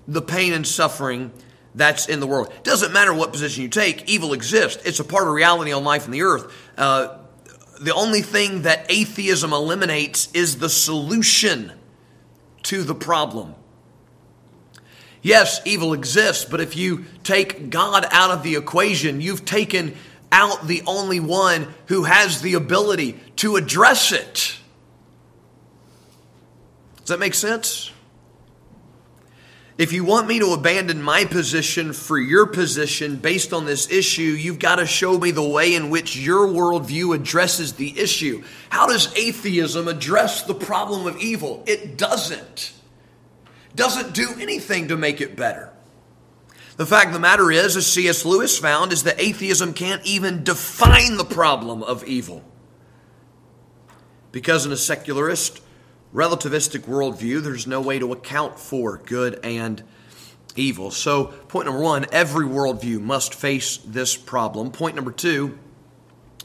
the 0.07 0.21
pain 0.21 0.53
and 0.53 0.65
suffering 0.65 1.31
that's 1.75 2.07
in 2.07 2.19
the 2.19 2.27
world. 2.27 2.47
It 2.53 2.63
doesn't 2.63 2.93
matter 2.93 3.13
what 3.13 3.31
position 3.31 3.63
you 3.63 3.69
take, 3.69 4.07
evil 4.09 4.33
exists. 4.33 4.83
It's 4.85 4.99
a 4.99 5.03
part 5.03 5.27
of 5.27 5.33
reality 5.33 5.71
on 5.73 5.83
life 5.83 6.05
in 6.05 6.11
the 6.11 6.21
earth. 6.21 6.53
Uh, 6.77 7.17
the 7.81 7.93
only 7.93 8.21
thing 8.21 8.61
that 8.61 8.85
atheism 8.89 9.51
eliminates 9.51 10.31
is 10.33 10.59
the 10.59 10.69
solution 10.69 11.73
to 12.63 12.83
the 12.83 12.95
problem. 12.95 13.55
Yes, 15.23 15.61
evil 15.63 15.93
exists, 15.93 16.43
but 16.43 16.59
if 16.59 16.75
you 16.75 17.05
take 17.23 17.69
God 17.69 18.05
out 18.11 18.31
of 18.31 18.43
the 18.43 18.57
equation, 18.57 19.21
you've 19.21 19.45
taken 19.45 19.95
out 20.33 20.67
the 20.67 20.83
only 20.85 21.21
one 21.21 21.73
who 21.87 22.03
has 22.03 22.41
the 22.41 22.55
ability 22.55 23.17
to 23.37 23.55
address 23.55 24.11
it. 24.11 24.57
Does 26.97 27.07
that 27.07 27.19
make 27.19 27.33
sense? 27.33 27.89
If 29.77 29.93
you 29.93 30.03
want 30.03 30.27
me 30.27 30.39
to 30.39 30.51
abandon 30.51 31.01
my 31.01 31.25
position 31.25 31.93
for 31.93 32.19
your 32.19 32.45
position 32.45 33.15
based 33.15 33.53
on 33.53 33.65
this 33.65 33.89
issue, 33.89 34.21
you've 34.21 34.59
got 34.59 34.75
to 34.75 34.85
show 34.85 35.17
me 35.17 35.31
the 35.31 35.41
way 35.41 35.73
in 35.73 35.89
which 35.89 36.17
your 36.17 36.47
worldview 36.47 37.15
addresses 37.15 37.73
the 37.73 37.97
issue. 37.97 38.43
How 38.69 38.87
does 38.87 39.15
atheism 39.15 39.87
address 39.87 40.43
the 40.43 40.53
problem 40.53 41.07
of 41.07 41.17
evil? 41.17 41.63
It 41.65 41.97
doesn't. 41.97 42.73
Doesn't 43.75 44.13
do 44.13 44.35
anything 44.39 44.87
to 44.89 44.97
make 44.97 45.21
it 45.21 45.35
better. 45.35 45.71
The 46.75 46.85
fact 46.85 47.07
of 47.07 47.13
the 47.13 47.19
matter 47.19 47.51
is, 47.51 47.75
as 47.75 47.85
C.S. 47.85 48.25
Lewis 48.25 48.57
found, 48.57 48.91
is 48.91 49.03
that 49.03 49.19
atheism 49.19 49.73
can't 49.73 50.03
even 50.05 50.43
define 50.43 51.17
the 51.17 51.25
problem 51.25 51.83
of 51.83 52.03
evil. 52.05 52.43
Because 54.31 54.65
in 54.65 54.71
a 54.71 54.77
secularist, 54.77 55.61
relativistic 56.13 56.81
worldview, 56.81 57.43
there's 57.43 57.67
no 57.67 57.79
way 57.79 57.99
to 57.99 58.11
account 58.11 58.59
for 58.59 58.97
good 58.97 59.39
and 59.43 59.83
evil. 60.55 60.89
So, 60.89 61.25
point 61.25 61.67
number 61.67 61.81
one, 61.81 62.07
every 62.11 62.45
worldview 62.45 62.99
must 62.99 63.35
face 63.35 63.77
this 63.77 64.17
problem. 64.17 64.71
Point 64.71 64.95
number 64.95 65.11
two, 65.11 65.57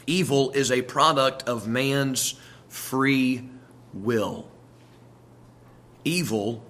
evil 0.06 0.50
is 0.50 0.70
a 0.70 0.82
product 0.82 1.48
of 1.48 1.66
man's 1.66 2.34
free 2.68 3.48
will. 3.94 4.50
Evil 6.04 6.62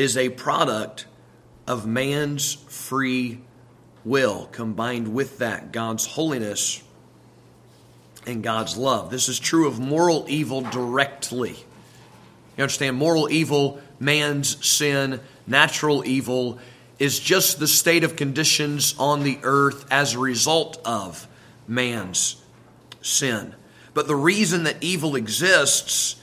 is 0.00 0.16
a 0.16 0.30
product 0.30 1.04
of 1.66 1.86
man's 1.86 2.54
free 2.54 3.38
will. 4.02 4.48
Combined 4.50 5.12
with 5.12 5.38
that, 5.38 5.72
God's 5.72 6.06
holiness 6.06 6.82
and 8.26 8.42
God's 8.42 8.78
love. 8.78 9.10
This 9.10 9.28
is 9.28 9.38
true 9.38 9.68
of 9.68 9.78
moral 9.78 10.24
evil 10.26 10.62
directly. 10.62 11.50
You 12.56 12.62
understand, 12.62 12.96
moral 12.96 13.30
evil, 13.30 13.78
man's 13.98 14.66
sin, 14.66 15.20
natural 15.46 16.02
evil 16.06 16.58
is 16.98 17.18
just 17.20 17.58
the 17.58 17.68
state 17.68 18.02
of 18.02 18.16
conditions 18.16 18.94
on 18.98 19.22
the 19.22 19.38
earth 19.42 19.84
as 19.90 20.14
a 20.14 20.18
result 20.18 20.80
of 20.82 21.28
man's 21.68 22.42
sin. 23.02 23.54
But 23.92 24.06
the 24.06 24.16
reason 24.16 24.62
that 24.64 24.82
evil 24.82 25.14
exists 25.14 26.16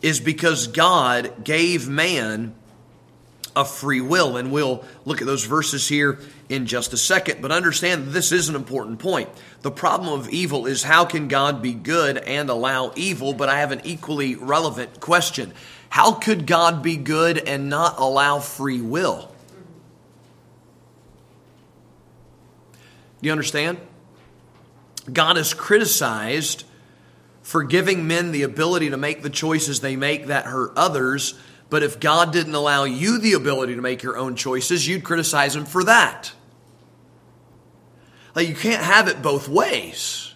is 0.00 0.20
because 0.20 0.68
God 0.68 1.44
gave 1.44 1.86
man 1.86 2.54
a 3.56 3.64
free 3.64 4.00
will. 4.00 4.36
And 4.36 4.50
we'll 4.52 4.84
look 5.04 5.20
at 5.20 5.26
those 5.26 5.44
verses 5.44 5.88
here 5.88 6.18
in 6.48 6.66
just 6.66 6.92
a 6.92 6.96
second. 6.96 7.40
But 7.40 7.52
understand 7.52 8.08
this 8.08 8.32
is 8.32 8.48
an 8.48 8.54
important 8.54 8.98
point. 8.98 9.28
The 9.62 9.70
problem 9.70 10.12
of 10.18 10.28
evil 10.28 10.66
is 10.66 10.82
how 10.82 11.04
can 11.04 11.28
God 11.28 11.62
be 11.62 11.72
good 11.72 12.18
and 12.18 12.50
allow 12.50 12.92
evil? 12.96 13.32
But 13.32 13.48
I 13.48 13.60
have 13.60 13.72
an 13.72 13.82
equally 13.84 14.34
relevant 14.34 15.00
question. 15.00 15.52
How 15.88 16.12
could 16.12 16.46
God 16.46 16.82
be 16.82 16.96
good 16.96 17.38
and 17.38 17.68
not 17.68 17.98
allow 17.98 18.40
free 18.40 18.80
will? 18.80 19.30
Do 23.20 23.26
you 23.28 23.32
understand? 23.32 23.78
God 25.10 25.38
is 25.38 25.54
criticized 25.54 26.64
for 27.42 27.62
giving 27.62 28.06
men 28.06 28.32
the 28.32 28.42
ability 28.42 28.90
to 28.90 28.96
make 28.96 29.22
the 29.22 29.30
choices 29.30 29.80
they 29.80 29.96
make 29.96 30.26
that 30.26 30.46
hurt 30.46 30.72
others 30.76 31.38
but 31.74 31.82
if 31.82 31.98
God 31.98 32.32
didn't 32.32 32.54
allow 32.54 32.84
you 32.84 33.18
the 33.18 33.32
ability 33.32 33.74
to 33.74 33.82
make 33.82 34.04
your 34.04 34.16
own 34.16 34.36
choices, 34.36 34.86
you'd 34.86 35.02
criticize 35.02 35.56
Him 35.56 35.64
for 35.64 35.82
that. 35.82 36.32
Like, 38.36 38.46
you 38.46 38.54
can't 38.54 38.80
have 38.80 39.08
it 39.08 39.22
both 39.22 39.48
ways. 39.48 40.32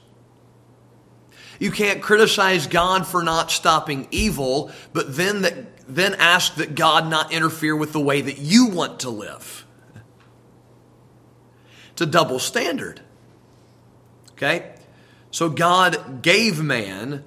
You 1.60 1.70
can't 1.70 2.02
criticize 2.02 2.66
God 2.66 3.06
for 3.06 3.22
not 3.22 3.52
stopping 3.52 4.08
evil, 4.10 4.72
but 4.92 5.14
then, 5.14 5.42
that, 5.42 5.86
then 5.86 6.16
ask 6.16 6.56
that 6.56 6.74
God 6.74 7.08
not 7.08 7.32
interfere 7.32 7.76
with 7.76 7.92
the 7.92 8.00
way 8.00 8.20
that 8.20 8.38
you 8.38 8.70
want 8.70 8.98
to 8.98 9.10
live. 9.10 9.64
It's 11.92 12.00
a 12.00 12.06
double 12.06 12.40
standard. 12.40 13.00
Okay? 14.32 14.74
So 15.30 15.48
God 15.48 16.20
gave 16.20 16.60
man 16.60 17.22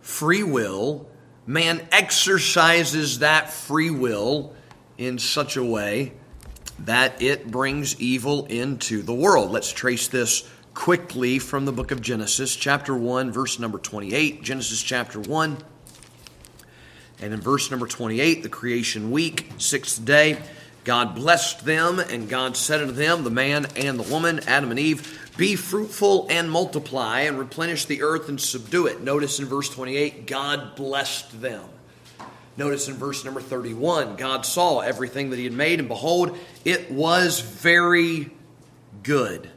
free 0.00 0.44
will 0.44 1.10
man 1.46 1.86
exercises 1.92 3.20
that 3.20 3.50
free 3.50 3.90
will 3.90 4.54
in 4.98 5.18
such 5.18 5.56
a 5.56 5.64
way 5.64 6.12
that 6.80 7.20
it 7.20 7.50
brings 7.50 8.00
evil 8.00 8.46
into 8.46 9.02
the 9.02 9.14
world. 9.14 9.50
Let's 9.50 9.72
trace 9.72 10.08
this 10.08 10.48
quickly 10.74 11.38
from 11.38 11.64
the 11.64 11.72
book 11.72 11.90
of 11.90 12.00
Genesis, 12.00 12.56
chapter 12.56 12.96
1, 12.96 13.32
verse 13.32 13.58
number 13.58 13.78
28. 13.78 14.42
Genesis 14.42 14.82
chapter 14.82 15.20
1. 15.20 15.58
And 17.20 17.34
in 17.34 17.40
verse 17.40 17.70
number 17.70 17.86
28, 17.86 18.42
the 18.42 18.48
creation 18.48 19.10
week, 19.10 19.52
sixth 19.58 20.02
day, 20.04 20.38
God 20.84 21.14
blessed 21.14 21.66
them, 21.66 21.98
and 21.98 22.28
God 22.28 22.56
said 22.56 22.80
unto 22.80 22.94
them, 22.94 23.24
the 23.24 23.30
man 23.30 23.66
and 23.76 23.98
the 23.98 24.10
woman, 24.10 24.40
Adam 24.46 24.70
and 24.70 24.78
Eve, 24.78 25.19
be 25.36 25.56
fruitful 25.56 26.26
and 26.28 26.50
multiply 26.50 27.20
and 27.20 27.38
replenish 27.38 27.84
the 27.86 28.02
earth 28.02 28.28
and 28.28 28.40
subdue 28.40 28.86
it. 28.86 29.00
Notice 29.02 29.38
in 29.38 29.46
verse 29.46 29.68
28, 29.68 30.26
God 30.26 30.76
blessed 30.76 31.40
them. 31.40 31.64
Notice 32.56 32.88
in 32.88 32.94
verse 32.94 33.24
number 33.24 33.40
31, 33.40 34.16
God 34.16 34.44
saw 34.44 34.80
everything 34.80 35.30
that 35.30 35.38
He 35.38 35.44
had 35.44 35.52
made, 35.52 35.78
and 35.78 35.88
behold, 35.88 36.36
it 36.64 36.90
was 36.90 37.40
very 37.40 38.30
good. 39.02 39.48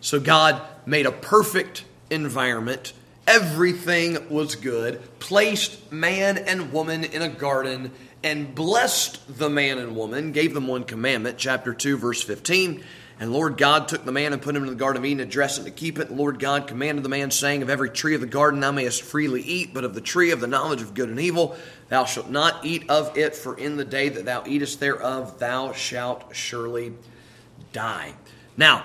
So 0.00 0.18
God 0.18 0.60
made 0.86 1.06
a 1.06 1.12
perfect 1.12 1.84
environment. 2.10 2.92
Everything 3.28 4.28
was 4.28 4.56
good, 4.56 5.00
placed 5.20 5.92
man 5.92 6.36
and 6.38 6.72
woman 6.72 7.04
in 7.04 7.22
a 7.22 7.28
garden, 7.28 7.92
and 8.24 8.54
blessed 8.54 9.38
the 9.38 9.50
man 9.50 9.78
and 9.78 9.94
woman, 9.94 10.32
gave 10.32 10.54
them 10.54 10.66
one 10.66 10.82
commandment, 10.82 11.38
chapter 11.38 11.74
2, 11.74 11.96
verse 11.98 12.22
15 12.22 12.82
and 13.20 13.32
Lord 13.32 13.56
God 13.56 13.88
took 13.88 14.04
the 14.04 14.12
man 14.12 14.32
and 14.32 14.42
put 14.42 14.56
him 14.56 14.62
in 14.62 14.68
the 14.68 14.74
garden 14.74 15.02
of 15.02 15.06
Eden 15.06 15.20
and 15.20 15.30
dressed 15.30 15.60
it 15.60 15.64
to 15.64 15.70
keep 15.70 15.98
it. 15.98 16.08
And 16.08 16.18
Lord 16.18 16.38
God 16.38 16.66
commanded 16.66 17.04
the 17.04 17.08
man, 17.08 17.30
saying, 17.30 17.62
Of 17.62 17.70
every 17.70 17.90
tree 17.90 18.14
of 18.14 18.20
the 18.20 18.26
garden 18.26 18.60
thou 18.60 18.72
mayest 18.72 19.02
freely 19.02 19.42
eat, 19.42 19.72
but 19.72 19.84
of 19.84 19.94
the 19.94 20.00
tree 20.00 20.30
of 20.30 20.40
the 20.40 20.46
knowledge 20.46 20.82
of 20.82 20.94
good 20.94 21.08
and 21.08 21.20
evil 21.20 21.56
thou 21.88 22.04
shalt 22.04 22.30
not 22.30 22.64
eat 22.64 22.88
of 22.88 23.16
it, 23.16 23.36
for 23.36 23.56
in 23.56 23.76
the 23.76 23.84
day 23.84 24.08
that 24.08 24.24
thou 24.24 24.42
eatest 24.46 24.80
thereof 24.80 25.38
thou 25.38 25.72
shalt 25.72 26.34
surely 26.34 26.94
die. 27.72 28.14
Now, 28.56 28.84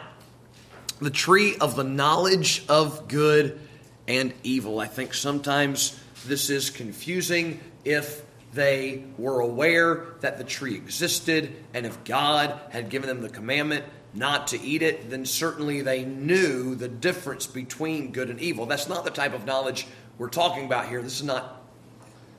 the 1.00 1.10
tree 1.10 1.56
of 1.58 1.76
the 1.76 1.84
knowledge 1.84 2.64
of 2.68 3.08
good 3.08 3.60
and 4.08 4.34
evil. 4.44 4.80
I 4.80 4.88
think 4.88 5.14
sometimes 5.14 6.00
this 6.26 6.50
is 6.50 6.70
confusing 6.70 7.60
if 7.84 8.24
they 8.54 9.04
were 9.18 9.42
aware 9.42 10.06
that 10.22 10.38
the 10.38 10.44
tree 10.44 10.76
existed 10.76 11.54
and 11.74 11.86
if 11.86 12.04
God 12.04 12.60
had 12.70 12.90
given 12.90 13.08
them 13.08 13.22
the 13.22 13.30
commandment 13.30 13.86
not 14.14 14.48
to 14.48 14.62
eat 14.62 14.82
it, 14.82 15.10
then 15.10 15.26
certainly 15.26 15.82
they 15.82 16.04
knew 16.04 16.76
the 16.76 16.88
difference 16.88 17.46
between 17.46 18.12
good 18.12 18.30
and 18.30 18.40
evil. 18.40 18.66
That's 18.66 18.90
not 18.90 19.04
the 19.04 19.12
type 19.12 19.34
of 19.34 19.46
knowledge 19.46 19.88
we're 20.18 20.30
talking 20.30 20.66
about 20.66 20.88
here. 20.88 21.02
This 21.02 21.20
is 21.20 21.26
not 21.26 21.62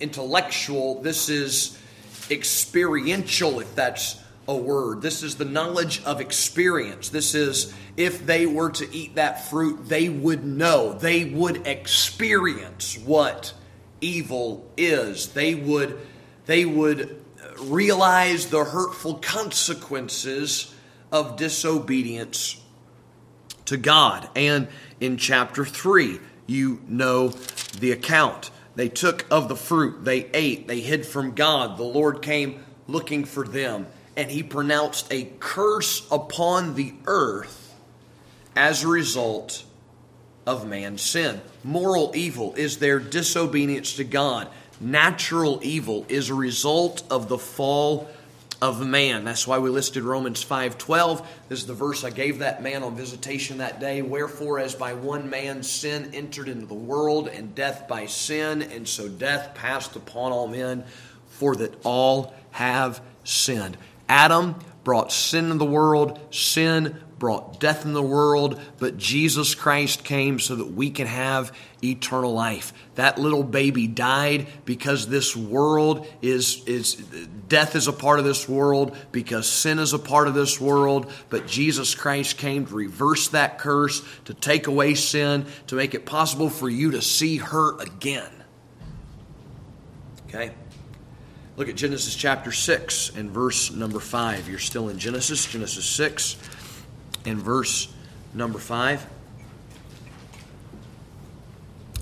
intellectual, 0.00 1.02
this 1.02 1.28
is 1.28 1.78
experiential, 2.30 3.60
if 3.60 3.74
that's 3.74 4.20
a 4.48 4.56
word. 4.56 5.02
This 5.02 5.22
is 5.22 5.36
the 5.36 5.44
knowledge 5.44 6.02
of 6.04 6.20
experience. 6.20 7.10
This 7.10 7.34
is 7.34 7.72
if 7.96 8.24
they 8.24 8.46
were 8.46 8.70
to 8.70 8.94
eat 8.94 9.16
that 9.16 9.48
fruit, 9.48 9.88
they 9.88 10.08
would 10.08 10.44
know, 10.44 10.94
they 10.94 11.26
would 11.26 11.66
experience 11.66 12.96
what 12.98 13.52
evil 14.00 14.66
is. 14.76 15.28
They 15.28 15.54
would 15.54 15.98
they 16.46 16.64
would 16.64 17.22
realize 17.60 18.46
the 18.46 18.64
hurtful 18.64 19.16
consequences 19.16 20.74
of 21.12 21.36
disobedience 21.36 22.60
to 23.66 23.76
God. 23.76 24.28
And 24.34 24.68
in 25.00 25.16
chapter 25.16 25.64
3, 25.64 26.18
you 26.46 26.80
know 26.88 27.28
the 27.78 27.92
account. 27.92 28.50
They 28.74 28.88
took 28.88 29.26
of 29.30 29.48
the 29.48 29.56
fruit, 29.56 30.04
they 30.04 30.30
ate, 30.32 30.68
they 30.68 30.80
hid 30.80 31.04
from 31.04 31.34
God. 31.34 31.76
The 31.76 31.82
Lord 31.82 32.22
came 32.22 32.64
looking 32.86 33.24
for 33.24 33.46
them, 33.46 33.86
and 34.16 34.30
he 34.30 34.42
pronounced 34.42 35.12
a 35.12 35.30
curse 35.40 36.06
upon 36.10 36.74
the 36.74 36.94
earth 37.06 37.74
as 38.54 38.82
a 38.82 38.88
result 38.88 39.64
of 40.46 40.66
man's 40.66 41.02
sin. 41.02 41.40
Moral 41.62 42.12
evil 42.14 42.54
is 42.54 42.78
their 42.78 42.98
disobedience 42.98 43.94
to 43.94 44.04
God. 44.04 44.48
Natural 44.80 45.60
evil 45.62 46.06
is 46.08 46.30
a 46.30 46.34
result 46.34 47.02
of 47.10 47.28
the 47.28 47.38
fall 47.38 48.08
of 48.60 48.84
man. 48.84 49.24
That's 49.24 49.46
why 49.46 49.58
we 49.58 49.70
listed 49.70 50.02
Romans 50.02 50.42
5:12. 50.42 51.26
This 51.48 51.60
is 51.60 51.66
the 51.66 51.74
verse 51.74 52.04
I 52.04 52.10
gave 52.10 52.40
that 52.40 52.62
man 52.62 52.82
on 52.82 52.96
visitation 52.96 53.58
that 53.58 53.80
day. 53.80 54.02
Wherefore 54.02 54.58
as 54.58 54.74
by 54.74 54.94
one 54.94 55.30
man 55.30 55.62
sin 55.62 56.10
entered 56.12 56.48
into 56.48 56.66
the 56.66 56.74
world 56.74 57.28
and 57.28 57.54
death 57.54 57.86
by 57.88 58.06
sin, 58.06 58.62
and 58.62 58.88
so 58.88 59.08
death 59.08 59.54
passed 59.54 59.94
upon 59.96 60.32
all 60.32 60.48
men, 60.48 60.84
for 61.28 61.54
that 61.56 61.74
all 61.84 62.34
have 62.50 63.00
sinned. 63.22 63.76
Adam 64.08 64.56
brought 64.82 65.12
sin 65.12 65.46
into 65.46 65.58
the 65.58 65.64
world, 65.64 66.18
sin 66.30 66.98
brought 67.18 67.58
death 67.58 67.84
in 67.84 67.92
the 67.92 68.02
world, 68.02 68.60
but 68.78 68.96
Jesus 68.96 69.54
Christ 69.54 70.04
came 70.04 70.38
so 70.38 70.56
that 70.56 70.72
we 70.72 70.90
can 70.90 71.06
have 71.06 71.52
eternal 71.82 72.32
life. 72.32 72.72
That 72.94 73.18
little 73.18 73.42
baby 73.42 73.86
died 73.86 74.46
because 74.64 75.08
this 75.08 75.36
world 75.36 76.06
is, 76.22 76.62
is 76.66 76.94
death 77.48 77.74
is 77.76 77.88
a 77.88 77.92
part 77.92 78.18
of 78.18 78.24
this 78.24 78.48
world, 78.48 78.96
because 79.12 79.48
sin 79.48 79.78
is 79.78 79.92
a 79.92 79.98
part 79.98 80.28
of 80.28 80.34
this 80.34 80.60
world, 80.60 81.12
but 81.28 81.46
Jesus 81.46 81.94
Christ 81.94 82.38
came 82.38 82.66
to 82.66 82.74
reverse 82.74 83.28
that 83.28 83.58
curse, 83.58 84.02
to 84.26 84.34
take 84.34 84.66
away 84.66 84.94
sin, 84.94 85.46
to 85.68 85.74
make 85.74 85.94
it 85.94 86.06
possible 86.06 86.50
for 86.50 86.68
you 86.68 86.92
to 86.92 87.02
see 87.02 87.38
her 87.38 87.80
again. 87.80 88.30
Okay? 90.28 90.52
Look 91.56 91.68
at 91.68 91.74
Genesis 91.74 92.14
chapter 92.14 92.52
6 92.52 93.16
and 93.16 93.30
verse 93.30 93.72
number 93.72 93.98
5. 93.98 94.48
You're 94.48 94.60
still 94.60 94.90
in 94.90 94.98
Genesis, 94.98 95.44
Genesis 95.46 95.84
6 95.86 96.36
and 97.24 97.38
verse 97.38 97.92
number 98.34 98.58
5. 98.58 99.06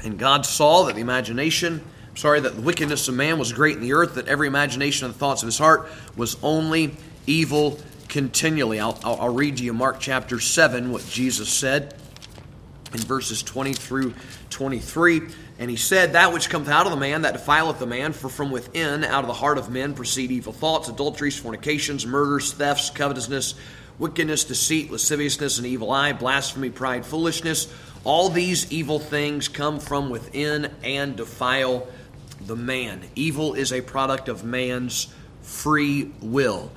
And 0.04 0.18
God 0.18 0.46
saw 0.46 0.84
that 0.84 0.94
the 0.94 1.00
imagination, 1.00 1.82
sorry, 2.14 2.40
that 2.40 2.54
the 2.54 2.60
wickedness 2.60 3.08
of 3.08 3.14
man 3.14 3.38
was 3.38 3.52
great 3.52 3.76
in 3.76 3.82
the 3.82 3.92
earth, 3.92 4.14
that 4.14 4.28
every 4.28 4.46
imagination 4.46 5.06
of 5.06 5.12
the 5.12 5.18
thoughts 5.18 5.42
of 5.42 5.46
his 5.46 5.58
heart 5.58 5.88
was 6.16 6.36
only 6.42 6.96
evil 7.26 7.78
continually. 8.08 8.78
I'll, 8.78 8.98
I'll, 9.02 9.20
I'll 9.20 9.34
read 9.34 9.56
to 9.58 9.64
you 9.64 9.72
Mark 9.72 9.98
chapter 9.98 10.38
7, 10.38 10.92
what 10.92 11.04
Jesus 11.06 11.48
said 11.48 11.94
in 12.92 13.00
verses 13.00 13.42
20 13.42 13.72
through 13.72 14.14
23. 14.50 15.22
And 15.58 15.70
he 15.70 15.76
said, 15.76 16.12
That 16.12 16.32
which 16.32 16.50
cometh 16.50 16.68
out 16.68 16.86
of 16.86 16.92
the 16.92 16.98
man, 16.98 17.22
that 17.22 17.32
defileth 17.32 17.78
the 17.78 17.86
man, 17.86 18.12
for 18.12 18.28
from 18.28 18.50
within, 18.50 19.04
out 19.04 19.24
of 19.24 19.28
the 19.28 19.34
heart 19.34 19.58
of 19.58 19.70
men, 19.70 19.94
proceed 19.94 20.30
evil 20.30 20.52
thoughts, 20.52 20.88
adulteries, 20.88 21.38
fornications, 21.38 22.06
murders, 22.06 22.52
thefts, 22.52 22.90
covetousness, 22.90 23.54
wickedness, 23.98 24.44
deceit, 24.44 24.90
lasciviousness, 24.90 25.58
an 25.58 25.66
evil 25.66 25.90
eye, 25.90 26.12
blasphemy, 26.12 26.70
pride, 26.70 27.06
foolishness. 27.06 27.72
All 28.04 28.28
these 28.28 28.70
evil 28.70 28.98
things 28.98 29.48
come 29.48 29.80
from 29.80 30.10
within 30.10 30.72
and 30.82 31.16
defile 31.16 31.88
the 32.40 32.56
man. 32.56 33.02
Evil 33.14 33.54
is 33.54 33.72
a 33.72 33.80
product 33.80 34.28
of 34.28 34.44
man's 34.44 35.12
free 35.42 36.10
will, 36.20 36.70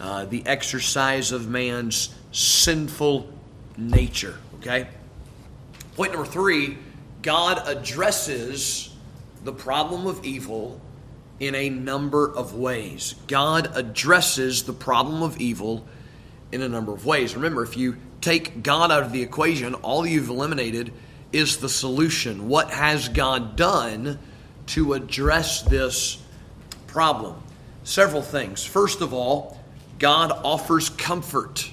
uh, 0.00 0.26
the 0.26 0.46
exercise 0.46 1.32
of 1.32 1.48
man's 1.48 2.14
sinful 2.32 3.32
nature. 3.76 4.38
Okay? 4.60 4.88
Point 5.96 6.12
number 6.12 6.28
three 6.28 6.78
God 7.22 7.66
addresses 7.66 8.94
the 9.42 9.52
problem 9.52 10.06
of 10.06 10.24
evil 10.24 10.80
in 11.40 11.54
a 11.54 11.68
number 11.68 12.32
of 12.32 12.54
ways. 12.54 13.14
God 13.26 13.70
addresses 13.74 14.64
the 14.64 14.72
problem 14.72 15.22
of 15.22 15.40
evil 15.40 15.86
in 16.52 16.62
a 16.62 16.68
number 16.68 16.92
of 16.92 17.04
ways. 17.04 17.34
Remember, 17.34 17.62
if 17.62 17.76
you 17.76 17.96
take 18.20 18.62
God 18.62 18.90
out 18.90 19.02
of 19.02 19.12
the 19.12 19.22
equation, 19.22 19.74
all 19.74 20.06
you've 20.06 20.28
eliminated 20.28 20.92
is 21.32 21.58
the 21.58 21.68
solution. 21.68 22.48
What 22.48 22.70
has 22.70 23.08
God 23.08 23.56
done 23.56 24.18
to 24.68 24.94
address 24.94 25.62
this 25.62 26.22
problem? 26.86 27.42
Several 27.84 28.22
things. 28.22 28.64
First 28.64 29.00
of 29.00 29.12
all, 29.12 29.60
God 29.98 30.32
offers 30.32 30.88
comfort. 30.88 31.70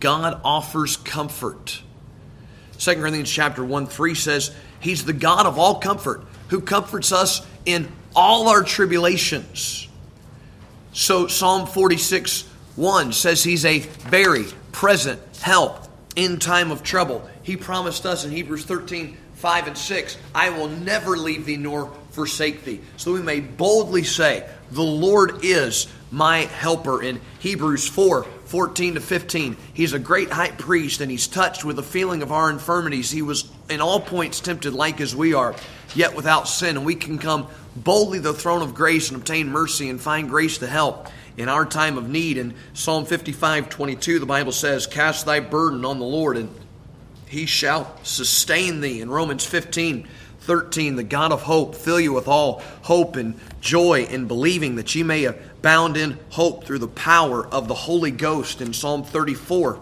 God 0.00 0.40
offers 0.44 0.96
comfort. 0.96 1.80
2 2.78 2.94
Corinthians 2.96 3.30
chapter 3.30 3.64
1 3.64 3.86
3 3.86 4.14
says, 4.14 4.54
He's 4.80 5.04
the 5.04 5.12
God 5.12 5.46
of 5.46 5.58
all 5.58 5.80
comfort, 5.80 6.24
who 6.48 6.60
comforts 6.60 7.12
us 7.12 7.44
in 7.64 7.88
all 8.14 8.48
our 8.48 8.62
tribulations. 8.62 9.88
So 10.96 11.26
Psalm 11.26 11.66
46 11.66 12.48
1 12.76 13.12
says 13.12 13.44
He's 13.44 13.66
a 13.66 13.80
very 13.80 14.46
present 14.72 15.20
help 15.42 15.84
in 16.16 16.38
time 16.38 16.70
of 16.70 16.82
trouble. 16.82 17.28
He 17.42 17.58
promised 17.58 18.06
us 18.06 18.24
in 18.24 18.30
Hebrews 18.30 18.64
13 18.64 19.14
5 19.34 19.66
and 19.66 19.76
6, 19.76 20.16
I 20.34 20.48
will 20.48 20.68
never 20.68 21.18
leave 21.18 21.44
thee 21.44 21.58
nor 21.58 21.92
forsake 22.12 22.64
thee. 22.64 22.80
So 22.96 23.12
we 23.12 23.20
may 23.20 23.40
boldly 23.40 24.04
say, 24.04 24.48
The 24.70 24.82
Lord 24.82 25.44
is 25.44 25.86
my 26.10 26.38
helper. 26.38 27.02
In 27.02 27.20
Hebrews 27.40 27.86
4 27.86 28.24
14 28.24 28.94
to 28.94 29.00
15, 29.00 29.56
he's 29.74 29.92
a 29.92 29.98
great 29.98 30.30
high 30.30 30.52
priest 30.52 31.02
and 31.02 31.10
he's 31.10 31.26
touched 31.26 31.62
with 31.62 31.76
the 31.76 31.82
feeling 31.82 32.22
of 32.22 32.32
our 32.32 32.48
infirmities. 32.48 33.10
He 33.10 33.20
was 33.20 33.42
in 33.68 33.80
all 33.80 34.00
points 34.00 34.40
tempted 34.40 34.74
like 34.74 35.00
as 35.00 35.14
we 35.14 35.34
are, 35.34 35.54
yet 35.94 36.14
without 36.14 36.48
sin. 36.48 36.76
And 36.76 36.86
we 36.86 36.94
can 36.94 37.18
come 37.18 37.48
boldly 37.74 38.18
to 38.18 38.22
the 38.22 38.34
throne 38.34 38.62
of 38.62 38.74
grace 38.74 39.10
and 39.10 39.18
obtain 39.18 39.48
mercy 39.48 39.88
and 39.88 40.00
find 40.00 40.28
grace 40.28 40.58
to 40.58 40.66
help 40.66 41.08
in 41.36 41.48
our 41.48 41.66
time 41.66 41.98
of 41.98 42.08
need. 42.08 42.38
In 42.38 42.54
Psalm 42.74 43.04
55 43.04 43.68
22, 43.68 44.18
the 44.18 44.26
Bible 44.26 44.52
says, 44.52 44.86
Cast 44.86 45.26
thy 45.26 45.40
burden 45.40 45.84
on 45.84 45.98
the 45.98 46.04
Lord, 46.04 46.36
and 46.36 46.48
he 47.26 47.46
shall 47.46 47.94
sustain 48.02 48.80
thee. 48.80 49.00
In 49.00 49.10
Romans 49.10 49.44
15 49.44 50.08
13, 50.40 50.94
the 50.94 51.02
God 51.02 51.32
of 51.32 51.42
hope 51.42 51.74
fill 51.74 51.98
you 51.98 52.12
with 52.12 52.28
all 52.28 52.62
hope 52.82 53.16
and 53.16 53.38
joy 53.60 54.04
in 54.04 54.28
believing 54.28 54.76
that 54.76 54.94
ye 54.94 55.02
may 55.02 55.24
abound 55.24 55.96
in 55.96 56.16
hope 56.30 56.64
through 56.64 56.78
the 56.78 56.86
power 56.86 57.44
of 57.48 57.66
the 57.66 57.74
Holy 57.74 58.12
Ghost. 58.12 58.60
In 58.60 58.72
Psalm 58.72 59.02
34 59.02 59.80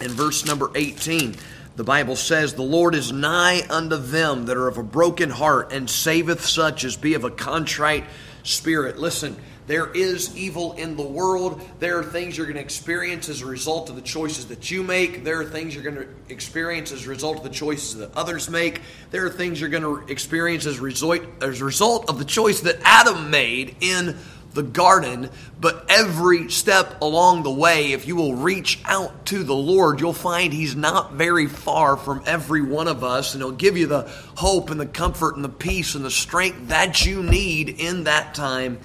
and 0.00 0.10
verse 0.12 0.44
number 0.44 0.70
18, 0.76 1.34
the 1.76 1.84
Bible 1.84 2.16
says, 2.16 2.54
The 2.54 2.62
Lord 2.62 2.94
is 2.94 3.12
nigh 3.12 3.62
unto 3.68 3.96
them 3.96 4.46
that 4.46 4.56
are 4.56 4.68
of 4.68 4.78
a 4.78 4.82
broken 4.82 5.30
heart, 5.30 5.72
and 5.72 5.88
saveth 5.90 6.44
such 6.44 6.84
as 6.84 6.96
be 6.96 7.14
of 7.14 7.24
a 7.24 7.30
contrite 7.30 8.04
spirit. 8.44 8.98
Listen, 8.98 9.36
there 9.66 9.90
is 9.90 10.36
evil 10.36 10.74
in 10.74 10.96
the 10.96 11.02
world. 11.02 11.60
There 11.80 11.98
are 11.98 12.04
things 12.04 12.36
you're 12.36 12.46
going 12.46 12.56
to 12.56 12.62
experience 12.62 13.30
as 13.30 13.40
a 13.40 13.46
result 13.46 13.88
of 13.88 13.96
the 13.96 14.02
choices 14.02 14.46
that 14.48 14.70
you 14.70 14.82
make. 14.82 15.24
There 15.24 15.40
are 15.40 15.44
things 15.44 15.74
you're 15.74 15.82
going 15.82 15.96
to 15.96 16.08
experience 16.28 16.92
as 16.92 17.06
a 17.06 17.08
result 17.08 17.38
of 17.38 17.44
the 17.44 17.50
choices 17.50 17.96
that 17.96 18.14
others 18.14 18.50
make. 18.50 18.82
There 19.10 19.24
are 19.24 19.30
things 19.30 19.60
you're 19.60 19.70
going 19.70 19.82
to 19.82 20.12
experience 20.12 20.66
as, 20.66 20.78
result, 20.80 21.22
as 21.40 21.62
a 21.62 21.64
result 21.64 22.10
of 22.10 22.18
the 22.18 22.26
choice 22.26 22.60
that 22.60 22.76
Adam 22.82 23.30
made 23.30 23.76
in 23.80 24.18
the 24.54 24.62
garden. 24.62 25.30
But 25.60 25.86
every 25.88 26.50
step 26.50 27.02
along 27.02 27.42
the 27.42 27.50
way, 27.50 27.92
if 27.92 28.06
you 28.06 28.16
will 28.16 28.34
reach 28.34 28.80
out 28.84 29.26
to 29.26 29.42
the 29.42 29.54
Lord, 29.54 30.00
you'll 30.00 30.12
find 30.12 30.52
He's 30.52 30.76
not 30.76 31.12
very 31.12 31.46
far 31.46 31.96
from 31.96 32.22
every 32.26 32.62
one 32.62 32.88
of 32.88 33.04
us. 33.04 33.34
And 33.34 33.42
He'll 33.42 33.52
give 33.52 33.76
you 33.76 33.86
the 33.86 34.10
hope 34.36 34.70
and 34.70 34.80
the 34.80 34.86
comfort 34.86 35.36
and 35.36 35.44
the 35.44 35.48
peace 35.48 35.94
and 35.94 36.04
the 36.04 36.10
strength 36.10 36.68
that 36.68 37.04
you 37.04 37.22
need 37.22 37.68
in 37.68 38.04
that 38.04 38.34
time 38.34 38.78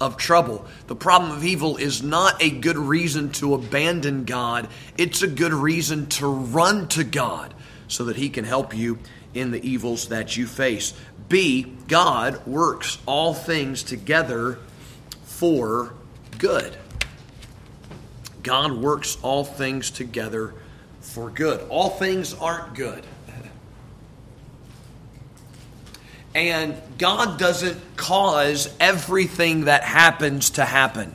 of 0.00 0.16
trouble. 0.16 0.66
The 0.86 0.96
problem 0.96 1.32
of 1.32 1.44
evil 1.44 1.76
is 1.76 2.02
not 2.02 2.42
a 2.42 2.50
good 2.50 2.78
reason 2.78 3.30
to 3.32 3.54
abandon 3.54 4.24
God, 4.24 4.68
it's 4.96 5.22
a 5.22 5.28
good 5.28 5.52
reason 5.52 6.06
to 6.06 6.26
run 6.26 6.88
to 6.88 7.04
God 7.04 7.54
so 7.88 8.04
that 8.04 8.16
He 8.16 8.30
can 8.30 8.44
help 8.44 8.74
you 8.74 8.98
in 9.34 9.50
the 9.50 9.64
evils 9.64 10.08
that 10.08 10.36
you 10.36 10.46
face. 10.46 10.94
B, 11.28 11.62
God 11.86 12.44
works 12.46 12.98
all 13.06 13.34
things 13.34 13.82
together 13.82 14.58
for 15.40 15.94
good. 16.36 16.76
God 18.42 18.72
works 18.72 19.16
all 19.22 19.42
things 19.42 19.90
together 19.90 20.52
for 21.00 21.30
good. 21.30 21.66
All 21.70 21.88
things 21.88 22.34
aren't 22.34 22.74
good. 22.74 23.02
And 26.34 26.76
God 26.96 27.38
doesn't 27.40 27.80
cause 27.96 28.72
everything 28.78 29.64
that 29.64 29.82
happens 29.82 30.50
to 30.50 30.64
happen. 30.64 31.12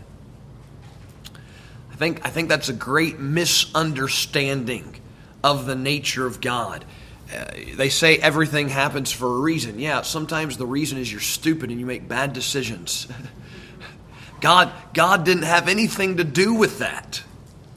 I 1.93 1.95
think, 1.95 2.25
I 2.25 2.29
think 2.31 2.49
that's 2.49 2.67
a 2.67 2.73
great 2.73 3.17
misunderstanding 3.19 4.99
of 5.41 5.67
the 5.67 5.75
nature 5.75 6.25
of 6.25 6.41
God. 6.41 6.83
Uh, 7.33 7.45
they 7.75 7.87
say 7.87 8.17
everything 8.17 8.67
happens 8.69 9.11
for 9.11 9.27
a 9.27 9.39
reason. 9.39 9.79
Yeah, 9.79 10.01
sometimes 10.01 10.57
the 10.57 10.65
reason 10.65 10.97
is 10.97 11.09
you're 11.09 11.21
stupid 11.21 11.69
and 11.69 11.79
you 11.79 11.85
make 11.85 12.07
bad 12.09 12.33
decisions. 12.33 13.07
God, 14.41 14.71
God 14.93 15.25
didn't 15.25 15.43
have 15.43 15.67
anything 15.67 16.17
to 16.17 16.23
do 16.23 16.53
with 16.53 16.79
that, 16.79 17.23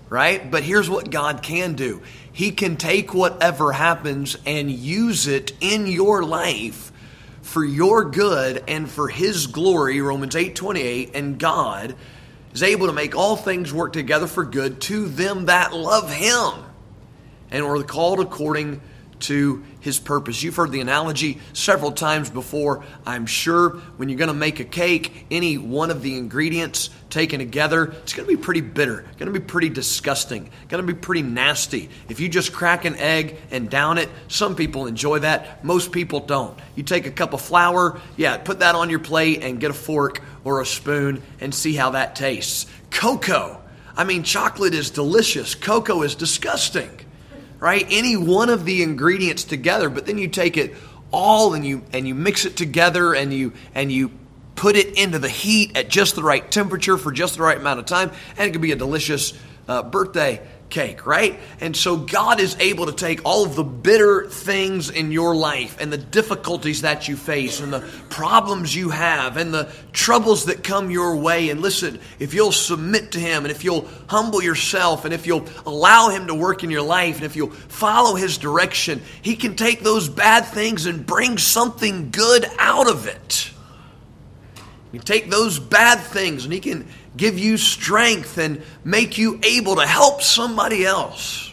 right? 0.09 0.51
But 0.51 0.63
here's 0.63 0.91
what 0.91 1.11
God 1.11 1.43
can 1.43 1.75
do 1.75 2.03
He 2.33 2.51
can 2.51 2.77
take 2.77 3.15
whatever 3.15 3.73
happens 3.73 4.37
and 4.45 4.71
use 4.71 5.27
it 5.27 5.53
in 5.61 5.87
your 5.87 6.23
life 6.23 6.93
for 7.49 7.65
your 7.65 8.05
good 8.05 8.63
and 8.69 8.91
for 8.91 9.09
his 9.09 9.47
glory 9.47 10.03
romans 10.03 10.35
8:28 10.35 11.13
and 11.15 11.39
god 11.39 11.97
is 12.53 12.63
able 12.63 12.89
to 12.89 12.93
make 12.93 13.17
all 13.17 13.37
things 13.37 13.73
work 13.73 13.95
together 13.95 14.27
for 14.27 14.45
good 14.45 14.83
to 14.83 15.09
them 15.09 15.47
that 15.47 15.73
love 15.73 16.13
him 16.13 16.53
and 17.51 17.65
are 17.65 17.83
called 17.83 18.21
according 18.21 18.83
to 19.21 19.65
his 19.81 19.99
purpose. 19.99 20.43
You've 20.43 20.57
heard 20.57 20.73
the 20.73 20.81
analogy 20.81 21.39
several 21.53 21.93
times 21.93 22.31
before, 22.31 22.85
I'm 23.07 23.27
sure. 23.27 23.71
When 23.97 24.09
you're 24.09 24.19
going 24.19 24.29
to 24.29 24.35
make 24.35 24.61
a 24.61 24.65
cake, 24.65 25.27
any 25.31 25.59
one 25.59 25.91
of 25.91 26.03
the 26.03 26.17
ingredients 26.17 26.91
taken 27.11 27.39
together, 27.39 27.85
it's 27.85 28.13
going 28.13 28.29
to 28.29 28.37
be 28.37 28.41
pretty 28.41 28.61
bitter, 28.61 29.05
going 29.19 29.33
to 29.33 29.39
be 29.39 29.45
pretty 29.45 29.69
disgusting, 29.69 30.51
going 30.69 30.87
to 30.87 30.93
be 30.93 30.99
pretty 30.99 31.23
nasty. 31.23 31.89
If 32.09 32.21
you 32.21 32.29
just 32.29 32.53
crack 32.53 32.85
an 32.85 32.97
egg 32.97 33.37
and 33.51 33.71
down 33.71 33.99
it, 33.99 34.09
some 34.29 34.57
people 34.57 34.87
enjoy 34.87 35.21
that, 35.21 35.65
most 35.65 35.93
people 35.93 36.21
don't. 36.21 36.59
You 36.75 36.83
take 36.83 37.07
a 37.07 37.11
cup 37.11 37.33
of 37.33 37.41
flour, 37.41 38.01
yeah, 38.17 38.37
put 38.37 38.61
that 38.61 38.75
on 38.75 38.91
your 38.91 39.01
plate 39.01 39.43
and 39.43 39.61
get 39.61 39.71
a 39.71 39.75
fork 39.75 40.23
or 40.45 40.61
a 40.61 40.67
spoon 40.67 41.23
and 41.41 41.55
see 41.55 41.75
how 41.75 41.91
that 41.91 42.15
tastes. 42.17 42.67
Cocoa 42.91 43.63
I 43.99 44.05
mean, 44.05 44.23
chocolate 44.23 44.75
is 44.75 44.91
delicious, 44.91 45.57
cocoa 45.57 46.03
is 46.03 46.15
disgusting, 46.15 46.89
right? 47.59 47.87
Any 47.91 48.17
one 48.17 48.51
of 48.51 48.65
the 48.65 48.83
ingredients 48.83 49.45
together, 49.45 49.89
but 49.89 50.07
then 50.07 50.19
you 50.19 50.29
take 50.29 50.57
it 50.57 50.75
all 51.11 51.55
and 51.55 51.65
you 51.65 51.83
and 51.93 52.07
you 52.07 52.15
mix 52.15 52.45
it 52.45 52.57
together 52.57 53.15
and 53.15 53.33
you 53.33 53.53
and 53.75 53.91
you 53.91 54.11
put 54.55 54.77
it 54.77 54.99
into 54.99 55.19
the 55.19 55.29
heat 55.29 55.77
at 55.77 55.89
just 55.89 56.17
the 56.17 56.23
right 56.23 56.51
temperature 56.51 56.99
for 56.99 57.13
just 57.13 57.37
the 57.37 57.43
right 57.43 57.57
amount 57.57 57.79
of 57.79 57.87
time, 57.87 58.11
and 58.37 58.49
it 58.49 58.53
can 58.53 58.61
be 58.61 58.73
a 58.73 58.77
delicious 58.77 59.33
uh, 59.69 59.83
birthday 59.83 60.41
cake, 60.71 61.07
right? 61.07 61.39
And 61.61 61.77
so 61.77 61.97
God 61.97 62.41
is 62.41 62.57
able 62.61 62.87
to 62.87 62.93
take 62.93 63.25
all 63.25 63.45
of 63.45 63.55
the 63.55 63.65
bitter 63.65 64.29
things 64.29 64.91
in 64.91 65.13
your 65.13 65.35
life 65.35 65.77
and 65.81 65.93
the 65.93 65.99
difficulties 65.99 66.83
that 66.83 67.09
you 67.09 67.17
face 67.17 67.61
and 67.61 67.73
the 67.73 67.81
problems 68.11 68.75
you 68.75 68.91
have 68.91 69.37
and 69.37 69.53
the 69.53 69.73
troubles 69.93 70.47
that 70.47 70.63
come 70.63 70.91
your 70.91 71.17
way. 71.17 71.51
And 71.51 71.61
listen, 71.61 72.01
if 72.19 72.35
you'll 72.35 72.53
submit 72.53 73.13
to 73.13 73.21
Him 73.21 73.45
and 73.45 73.51
if 73.51 73.65
you'll 73.65 73.89
humble 74.09 74.43
yourself 74.43 75.05
and 75.05 75.15
if 75.15 75.27
you'll 75.27 75.47
allow 75.67 76.11
Him 76.11 76.27
to 76.27 76.35
work 76.35 76.65
in 76.65 76.71
your 76.71 76.83
life 76.83 77.17
and 77.17 77.25
if 77.25 77.37
you'll 77.37 77.51
follow 77.51 78.15
His 78.15 78.39
direction, 78.39 79.03
He 79.23 79.37
can 79.37 79.57
take 79.57 79.81
those 79.81 80.09
bad 80.09 80.43
things 80.43 80.87
and 80.87 81.07
bring 81.07 81.39
something 81.39 82.11
good 82.11 82.47
out 82.59 82.89
of 82.89 83.07
it. 83.07 83.51
Can 84.93 85.01
take 85.03 85.31
those 85.31 85.59
bad 85.59 86.01
things 86.01 86.45
and 86.45 86.53
He 86.53 86.61
can 86.61 86.87
give 87.17 87.39
you 87.39 87.57
strength 87.57 88.39
and 88.39 88.63
make 88.85 89.19
you 89.19 89.41
able 89.43 89.77
to 89.77 89.87
help 89.87 90.23
somebody 90.23 90.85
else. 90.85 91.53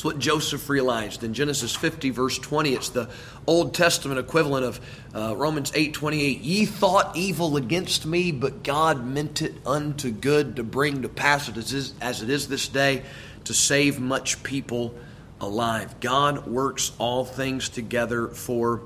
That's 0.00 0.04
what 0.06 0.18
Joseph 0.18 0.70
realized 0.70 1.24
in 1.24 1.34
Genesis 1.34 1.76
50, 1.76 2.08
verse 2.08 2.38
20. 2.38 2.72
It's 2.72 2.88
the 2.88 3.10
Old 3.46 3.74
Testament 3.74 4.18
equivalent 4.18 4.64
of 4.64 4.80
uh, 5.14 5.36
Romans 5.36 5.72
8 5.74 5.92
28. 5.92 6.40
Ye 6.40 6.64
thought 6.64 7.14
evil 7.16 7.58
against 7.58 8.06
me, 8.06 8.32
but 8.32 8.62
God 8.62 9.04
meant 9.04 9.42
it 9.42 9.54
unto 9.66 10.10
good 10.10 10.56
to 10.56 10.62
bring 10.62 11.02
to 11.02 11.10
pass 11.10 11.50
it 11.50 11.58
as, 11.58 11.74
is, 11.74 11.92
as 12.00 12.22
it 12.22 12.30
is 12.30 12.48
this 12.48 12.66
day 12.68 13.02
to 13.44 13.52
save 13.52 14.00
much 14.00 14.42
people 14.42 14.94
alive. 15.38 16.00
God 16.00 16.46
works 16.46 16.92
all 16.98 17.26
things 17.26 17.68
together 17.68 18.28
for 18.28 18.80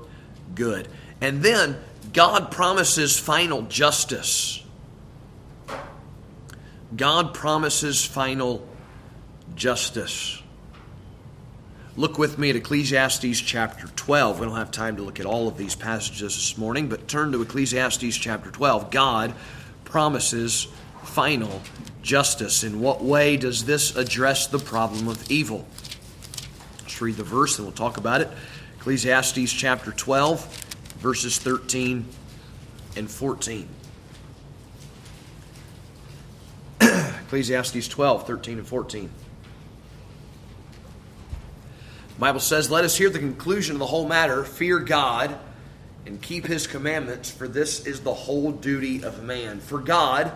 good. 0.53 0.89
And 1.21 1.41
then 1.41 1.77
God 2.11 2.51
promises 2.51 3.17
final 3.17 3.61
justice. 3.61 4.64
God 6.95 7.33
promises 7.33 8.05
final 8.05 8.67
justice. 9.55 10.41
Look 11.97 12.17
with 12.17 12.37
me 12.37 12.49
at 12.49 12.55
Ecclesiastes 12.55 13.39
chapter 13.39 13.87
12. 13.87 14.39
We 14.39 14.45
don't 14.45 14.55
have 14.55 14.71
time 14.71 14.97
to 14.97 15.01
look 15.01 15.19
at 15.19 15.25
all 15.25 15.47
of 15.47 15.57
these 15.57 15.75
passages 15.75 16.35
this 16.35 16.57
morning, 16.57 16.89
but 16.89 17.07
turn 17.07 17.31
to 17.31 17.41
Ecclesiastes 17.41 18.17
chapter 18.17 18.51
12. 18.51 18.91
God 18.91 19.33
promises 19.85 20.67
final 21.03 21.61
justice. 22.01 22.63
In 22.63 22.81
what 22.81 23.03
way 23.03 23.37
does 23.37 23.65
this 23.65 23.95
address 23.95 24.47
the 24.47 24.59
problem 24.59 25.07
of 25.07 25.31
evil? 25.31 25.65
Let's 26.81 27.01
read 27.01 27.15
the 27.15 27.23
verse 27.23 27.57
and 27.57 27.65
we'll 27.65 27.75
talk 27.75 27.97
about 27.97 28.21
it. 28.21 28.29
Ecclesiastes 28.77 29.51
chapter 29.51 29.91
12, 29.91 30.45
verses 30.99 31.39
13 31.39 32.05
and 32.97 33.09
14. 33.09 33.67
Ecclesiastes 37.25 37.87
12, 37.87 38.27
13, 38.27 38.59
and 38.59 38.67
14. 38.67 39.09
The 42.09 42.19
Bible 42.19 42.39
says, 42.39 42.69
Let 42.69 42.85
us 42.85 42.95
hear 42.95 43.09
the 43.09 43.19
conclusion 43.19 43.75
of 43.75 43.79
the 43.79 43.87
whole 43.87 44.07
matter. 44.07 44.43
Fear 44.43 44.79
God 44.79 45.37
and 46.05 46.21
keep 46.21 46.45
his 46.45 46.67
commandments, 46.67 47.31
for 47.31 47.47
this 47.47 47.87
is 47.87 48.01
the 48.01 48.13
whole 48.13 48.51
duty 48.51 49.03
of 49.03 49.23
man. 49.23 49.59
For 49.59 49.79
God 49.79 50.31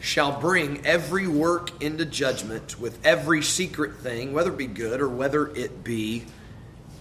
shall 0.00 0.40
bring 0.40 0.84
every 0.86 1.28
work 1.28 1.82
into 1.82 2.06
judgment 2.06 2.80
with 2.80 2.98
every 3.04 3.42
secret 3.42 3.98
thing, 3.98 4.32
whether 4.32 4.50
it 4.50 4.58
be 4.58 4.66
good 4.66 5.02
or 5.02 5.08
whether 5.08 5.48
it 5.54 5.84
be 5.84 6.24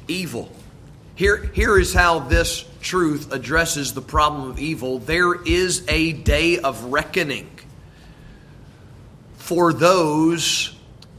evil. 0.07 0.51
Here, 1.15 1.37
here 1.53 1.79
is 1.79 1.93
how 1.93 2.19
this 2.19 2.65
truth 2.81 3.31
addresses 3.31 3.93
the 3.93 4.01
problem 4.01 4.49
of 4.49 4.59
evil. 4.59 4.99
There 4.99 5.41
is 5.41 5.85
a 5.87 6.11
day 6.11 6.59
of 6.59 6.85
reckoning 6.85 7.52
for 9.43 9.73
those 9.73 10.73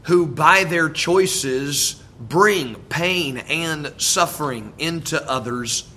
who, 0.05 0.25
by 0.25 0.63
their 0.63 0.89
choices, 0.89 2.01
bring 2.19 2.73
pain 2.89 3.37
and 3.37 3.93
suffering 4.01 4.73
into 4.79 5.21
others' 5.29 5.87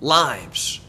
lives. 0.00 0.80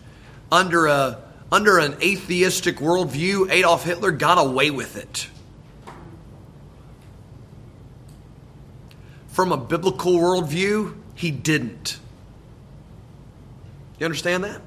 Under, 0.52 0.88
a, 0.88 1.22
under 1.52 1.78
an 1.78 2.02
atheistic 2.02 2.78
worldview, 2.78 3.52
Adolf 3.52 3.84
Hitler 3.84 4.12
got 4.12 4.40
away 4.40 4.72
with 4.72 4.98
it. 4.98 5.30
From 9.28 9.52
a 9.52 9.58
biblical 9.58 10.14
worldview, 10.14 10.96
he 11.14 11.30
didn't. 11.30 12.00
You 14.00 14.06
understand 14.06 14.46
that? 14.46 14.62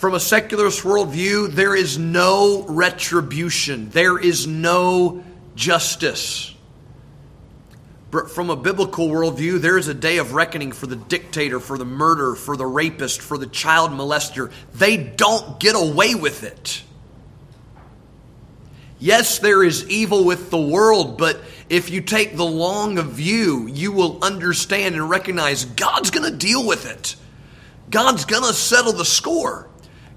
From 0.00 0.14
a 0.14 0.18
secularist 0.20 0.80
worldview, 0.80 1.50
there 1.50 1.76
is 1.76 1.98
no 1.98 2.64
retribution, 2.66 3.90
there 3.90 4.18
is 4.18 4.46
no 4.46 5.22
justice. 5.54 6.54
But 8.10 8.30
from 8.30 8.48
a 8.48 8.56
biblical 8.56 9.08
worldview, 9.08 9.60
there 9.60 9.76
is 9.76 9.88
a 9.88 9.94
day 9.94 10.16
of 10.16 10.32
reckoning 10.32 10.72
for 10.72 10.86
the 10.86 10.96
dictator, 10.96 11.60
for 11.60 11.76
the 11.76 11.84
murderer, 11.84 12.34
for 12.34 12.56
the 12.56 12.64
rapist, 12.64 13.20
for 13.20 13.36
the 13.36 13.46
child 13.46 13.90
molester. 13.90 14.50
They 14.72 14.96
don't 14.96 15.60
get 15.60 15.76
away 15.76 16.14
with 16.14 16.44
it. 16.44 16.82
Yes, 18.98 19.38
there 19.38 19.62
is 19.62 19.86
evil 19.90 20.24
with 20.24 20.48
the 20.48 20.58
world, 20.58 21.18
but 21.18 21.42
if 21.68 21.90
you 21.90 22.00
take 22.00 22.38
the 22.38 22.46
long 22.46 22.98
view, 23.02 23.66
you 23.66 23.92
will 23.92 24.24
understand 24.24 24.94
and 24.94 25.10
recognize 25.10 25.66
God's 25.66 26.10
going 26.10 26.32
to 26.32 26.38
deal 26.38 26.66
with 26.66 26.90
it. 26.90 27.16
God's 27.90 28.24
going 28.24 28.44
to 28.44 28.54
settle 28.54 28.94
the 28.94 29.04
score. 29.04 29.69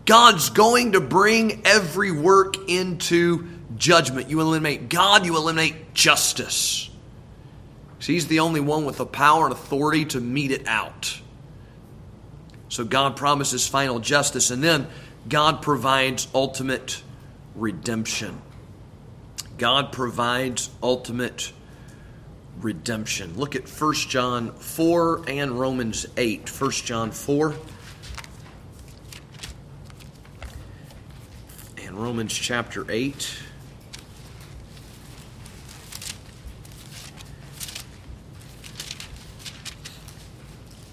God's 0.06 0.50
going 0.50 0.94
to 0.94 1.02
bring 1.02 1.62
every 1.66 2.12
work 2.12 2.70
into 2.70 3.48
judgment. 3.78 4.30
You 4.30 4.42
eliminate 4.42 4.90
God, 4.90 5.26
you 5.26 5.36
eliminate 5.38 5.94
justice. 5.94 6.90
He's 8.00 8.28
the 8.28 8.42
only 8.42 8.60
one 8.60 8.84
with 8.86 8.98
the 8.98 9.06
power 9.06 9.46
and 9.46 9.54
authority 9.54 10.04
to 10.06 10.20
mete 10.20 10.52
it 10.52 10.68
out. 10.68 11.22
So 12.68 12.84
God 12.84 13.16
promises 13.16 13.68
final 13.68 14.00
justice, 14.00 14.52
and 14.52 14.62
then 14.62 14.88
God 15.30 15.62
provides 15.62 16.28
ultimate 16.34 17.02
redemption. 17.56 18.42
God 19.58 19.94
provides 19.94 20.70
ultimate 20.82 21.54
redemption. 22.60 23.38
Look 23.38 23.56
at 23.56 23.70
1 23.70 23.94
John 23.94 24.52
4 24.52 25.24
and 25.30 25.58
Romans 25.58 26.06
8. 26.18 26.50
1 26.50 26.72
John 26.72 27.12
4 27.12 27.54
Romans 32.04 32.34
chapter 32.34 32.86
8. 32.92 33.14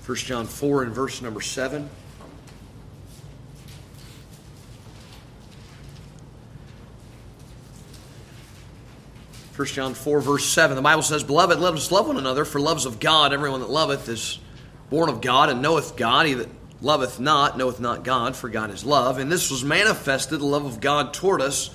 First 0.03 0.27
John 0.27 0.47
4 0.47 0.85
and 0.85 0.95
verse 0.95 1.21
number 1.21 1.41
7. 1.41 1.91
First 9.51 9.75
John 9.75 9.95
4, 9.95 10.21
verse 10.21 10.45
7. 10.45 10.77
The 10.77 10.81
Bible 10.81 11.03
says, 11.03 11.25
Beloved, 11.25 11.59
let 11.59 11.75
us 11.75 11.91
love 11.91 12.07
one 12.07 12.19
another, 12.19 12.45
for 12.45 12.61
loves 12.61 12.87
of 12.87 13.01
God. 13.01 13.33
Everyone 13.33 13.59
that 13.59 13.69
loveth 13.69 14.09
is 14.09 14.39
born 14.91 15.09
of 15.09 15.21
God 15.21 15.51
and 15.51 15.61
knoweth 15.61 15.97
God. 15.97 16.27
He 16.27 16.35
that 16.35 16.60
loveth 16.81 17.21
not, 17.21 17.59
knoweth 17.59 17.81
not 17.81 18.05
God, 18.05 18.37
for 18.37 18.49
God 18.49 18.71
is 18.71 18.85
love. 18.85 19.19
And 19.19 19.31
this 19.31 19.51
was 19.51 19.65
manifested, 19.65 20.41
the 20.41 20.47
love 20.47 20.65
of 20.65 20.81
God 20.81 21.13
toward 21.13 21.41
us, 21.43 21.71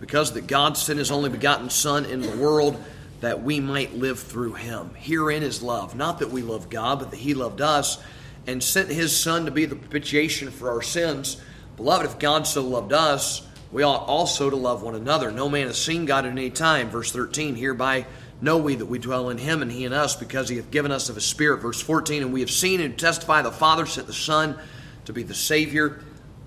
because 0.00 0.32
that 0.32 0.46
God 0.46 0.76
sent 0.76 0.98
his 0.98 1.10
only 1.10 1.30
begotten 1.30 1.70
Son 1.70 2.04
in 2.04 2.20
the 2.22 2.36
world 2.36 2.82
that 3.20 3.42
we 3.42 3.60
might 3.60 3.94
live 3.94 4.18
through 4.18 4.54
him. 4.54 4.94
Herein 4.94 5.42
is 5.42 5.62
love. 5.62 5.94
Not 5.94 6.20
that 6.20 6.30
we 6.30 6.42
love 6.42 6.70
God, 6.70 6.98
but 6.98 7.10
that 7.10 7.18
he 7.18 7.34
loved 7.34 7.60
us 7.60 8.02
and 8.46 8.62
sent 8.62 8.88
his 8.88 9.14
Son 9.14 9.44
to 9.44 9.50
be 9.50 9.66
the 9.66 9.76
propitiation 9.76 10.50
for 10.50 10.70
our 10.70 10.82
sins. 10.82 11.40
Beloved, 11.76 12.06
if 12.06 12.18
God 12.18 12.46
so 12.46 12.62
loved 12.62 12.92
us, 12.92 13.46
we 13.72 13.82
ought 13.82 14.06
also 14.06 14.50
to 14.50 14.56
love 14.56 14.82
one 14.82 14.94
another. 14.94 15.30
No 15.30 15.48
man 15.48 15.66
has 15.66 15.80
seen 15.80 16.06
God 16.06 16.24
at 16.24 16.32
any 16.32 16.50
time. 16.50 16.88
Verse 16.88 17.12
13, 17.12 17.54
hereby 17.54 18.06
know 18.40 18.58
we 18.58 18.74
that 18.74 18.86
we 18.86 18.98
dwell 18.98 19.30
in 19.30 19.38
him 19.38 19.62
and 19.62 19.70
he 19.70 19.84
in 19.84 19.92
us 19.92 20.16
because 20.16 20.48
he 20.48 20.56
hath 20.56 20.70
given 20.70 20.90
us 20.90 21.08
of 21.08 21.14
his 21.14 21.24
spirit. 21.24 21.58
Verse 21.58 21.80
14 21.80 22.22
and 22.22 22.32
we 22.32 22.40
have 22.40 22.50
seen 22.50 22.80
and 22.80 22.98
testify 22.98 23.42
the 23.42 23.52
father 23.52 23.86
sent 23.86 24.06
the 24.06 24.12
son 24.12 24.58
to 25.04 25.12
be 25.12 25.22
the 25.22 25.34
savior 25.34 26.02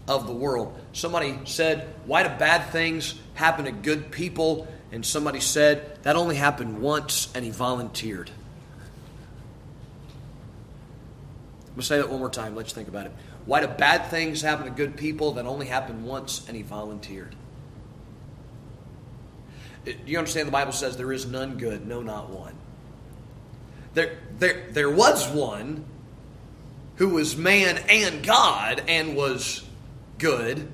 of 0.07 0.27
the 0.27 0.33
world. 0.33 0.77
Somebody 0.93 1.39
said 1.45 1.87
why 2.05 2.23
do 2.23 2.29
bad 2.29 2.71
things 2.71 3.19
happen 3.35 3.65
to 3.65 3.71
good 3.71 4.11
people? 4.11 4.67
And 4.91 5.05
somebody 5.05 5.39
said 5.39 6.03
that 6.03 6.15
only 6.15 6.35
happened 6.35 6.81
once 6.81 7.29
and 7.33 7.43
he 7.43 7.51
volunteered. 7.51 8.29
I'm 11.61 11.77
going 11.77 11.81
to 11.81 11.87
say 11.87 11.97
that 11.97 12.09
one 12.09 12.19
more 12.19 12.29
time. 12.29 12.55
Let's 12.55 12.73
think 12.73 12.87
about 12.87 13.07
it. 13.07 13.11
Why 13.45 13.61
do 13.61 13.67
bad 13.67 14.11
things 14.11 14.43
happen 14.43 14.65
to 14.65 14.71
good 14.71 14.95
people 14.95 15.31
that 15.33 15.45
only 15.45 15.65
happened 15.65 16.05
once 16.05 16.47
and 16.47 16.55
he 16.55 16.61
volunteered 16.61 17.35
Do 19.85 19.93
you 20.05 20.17
understand 20.17 20.47
the 20.47 20.51
Bible 20.51 20.71
says 20.71 20.97
there 20.97 21.11
is 21.11 21.25
none 21.25 21.57
good, 21.57 21.87
no, 21.87 22.01
not 22.01 22.29
one. 22.29 22.55
There, 23.93 24.17
there, 24.39 24.67
there 24.71 24.89
was 24.89 25.27
one 25.29 25.85
who 26.95 27.09
was 27.09 27.35
man 27.35 27.79
and 27.89 28.23
God 28.23 28.83
and 28.87 29.15
was 29.15 29.63
good. 30.17 30.71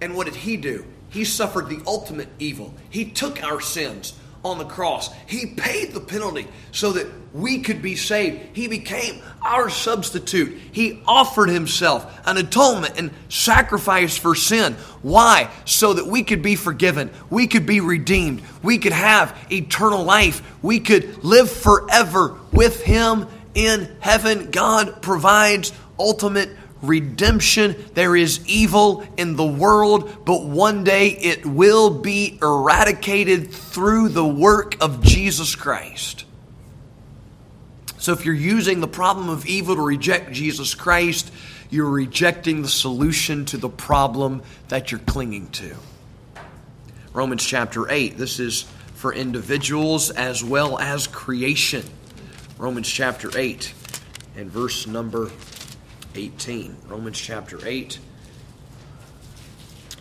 And 0.00 0.14
what 0.14 0.26
did 0.26 0.36
he 0.36 0.56
do? 0.56 0.84
He 1.10 1.24
suffered 1.24 1.68
the 1.68 1.80
ultimate 1.86 2.28
evil. 2.38 2.74
He 2.90 3.04
took 3.04 3.42
our 3.42 3.60
sins 3.60 4.14
on 4.44 4.58
the 4.58 4.64
cross. 4.64 5.10
He 5.26 5.46
paid 5.46 5.92
the 5.92 6.00
penalty 6.00 6.48
so 6.72 6.92
that 6.92 7.06
we 7.32 7.60
could 7.60 7.80
be 7.80 7.96
saved. 7.96 8.40
He 8.54 8.68
became 8.68 9.22
our 9.40 9.70
substitute. 9.70 10.58
He 10.72 11.00
offered 11.06 11.48
himself 11.48 12.20
an 12.26 12.36
atonement 12.36 12.98
and 12.98 13.10
sacrifice 13.28 14.16
for 14.16 14.34
sin. 14.34 14.74
Why? 15.02 15.50
So 15.64 15.94
that 15.94 16.06
we 16.06 16.24
could 16.24 16.42
be 16.42 16.56
forgiven. 16.56 17.10
We 17.30 17.46
could 17.46 17.66
be 17.66 17.80
redeemed. 17.80 18.42
We 18.62 18.78
could 18.78 18.92
have 18.92 19.36
eternal 19.50 20.04
life. 20.04 20.42
We 20.62 20.80
could 20.80 21.24
live 21.24 21.50
forever 21.50 22.36
with 22.52 22.82
him 22.82 23.28
in 23.54 23.96
heaven. 24.00 24.50
God 24.50 25.02
provides 25.02 25.72
ultimate 25.98 26.50
redemption. 26.82 27.76
There 27.94 28.14
is 28.14 28.46
evil 28.46 29.06
in 29.16 29.36
the 29.36 29.46
world, 29.46 30.24
but 30.24 30.44
one 30.44 30.84
day 30.84 31.08
it 31.08 31.46
will 31.46 31.90
be 31.90 32.38
eradicated 32.42 33.50
through 33.50 34.10
the 34.10 34.26
work 34.26 34.76
of 34.82 35.02
Jesus 35.02 35.54
Christ. 35.54 36.24
So 37.98 38.12
if 38.12 38.24
you're 38.24 38.34
using 38.34 38.80
the 38.80 38.88
problem 38.88 39.28
of 39.28 39.46
evil 39.46 39.76
to 39.76 39.80
reject 39.80 40.32
Jesus 40.32 40.74
Christ, 40.74 41.32
you're 41.70 41.88
rejecting 41.88 42.62
the 42.62 42.68
solution 42.68 43.44
to 43.46 43.56
the 43.56 43.68
problem 43.68 44.42
that 44.68 44.90
you're 44.90 45.00
clinging 45.00 45.48
to. 45.52 45.76
Romans 47.12 47.44
chapter 47.44 47.90
8. 47.90 48.18
This 48.18 48.40
is 48.40 48.66
for 48.94 49.14
individuals 49.14 50.10
as 50.10 50.42
well 50.42 50.78
as 50.78 51.06
creation. 51.06 51.84
Romans 52.58 52.88
chapter 52.88 53.30
8 53.36 53.72
and 54.36 54.50
verse 54.50 54.86
number 54.86 55.30
18. 56.14 56.76
Romans 56.88 57.18
chapter 57.18 57.58
8, 57.64 57.98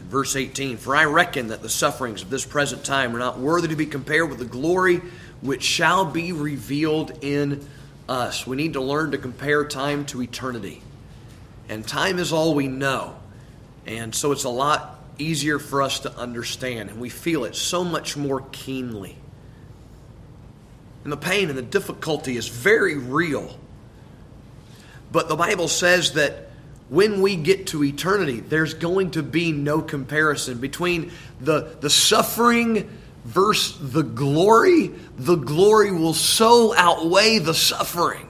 verse 0.01 0.35
18. 0.35 0.77
For 0.77 0.95
I 0.95 1.05
reckon 1.05 1.47
that 1.47 1.61
the 1.61 1.69
sufferings 1.69 2.21
of 2.21 2.29
this 2.29 2.45
present 2.45 2.83
time 2.83 3.15
are 3.15 3.19
not 3.19 3.39
worthy 3.39 3.67
to 3.69 3.75
be 3.75 3.85
compared 3.85 4.29
with 4.29 4.39
the 4.39 4.45
glory 4.45 5.01
which 5.41 5.63
shall 5.63 6.05
be 6.05 6.31
revealed 6.31 7.17
in 7.21 7.67
us. 8.07 8.45
We 8.45 8.55
need 8.57 8.73
to 8.73 8.81
learn 8.81 9.11
to 9.11 9.17
compare 9.17 9.65
time 9.65 10.05
to 10.07 10.21
eternity. 10.21 10.81
And 11.69 11.87
time 11.87 12.19
is 12.19 12.31
all 12.33 12.53
we 12.53 12.67
know. 12.67 13.15
And 13.85 14.13
so 14.13 14.31
it's 14.31 14.43
a 14.43 14.49
lot 14.49 14.99
easier 15.17 15.59
for 15.59 15.81
us 15.81 16.01
to 16.01 16.15
understand, 16.17 16.89
and 16.89 16.99
we 16.99 17.09
feel 17.09 17.45
it 17.45 17.55
so 17.55 17.83
much 17.83 18.17
more 18.17 18.43
keenly. 18.51 19.15
And 21.03 21.11
the 21.11 21.17
pain 21.17 21.49
and 21.49 21.57
the 21.57 21.63
difficulty 21.63 22.37
is 22.37 22.47
very 22.47 22.97
real. 22.97 23.57
But 25.11 25.27
the 25.27 25.35
Bible 25.35 25.67
says 25.67 26.13
that 26.13 26.49
when 26.89 27.21
we 27.21 27.35
get 27.35 27.67
to 27.67 27.83
eternity, 27.83 28.39
there's 28.41 28.73
going 28.73 29.11
to 29.11 29.23
be 29.23 29.51
no 29.51 29.81
comparison 29.81 30.59
between 30.59 31.11
the, 31.39 31.75
the 31.79 31.89
suffering 31.89 32.89
versus 33.23 33.93
the 33.93 34.03
glory. 34.03 34.87
The 35.17 35.35
glory 35.35 35.91
will 35.91 36.13
so 36.13 36.73
outweigh 36.75 37.39
the 37.39 37.53
suffering 37.53 38.27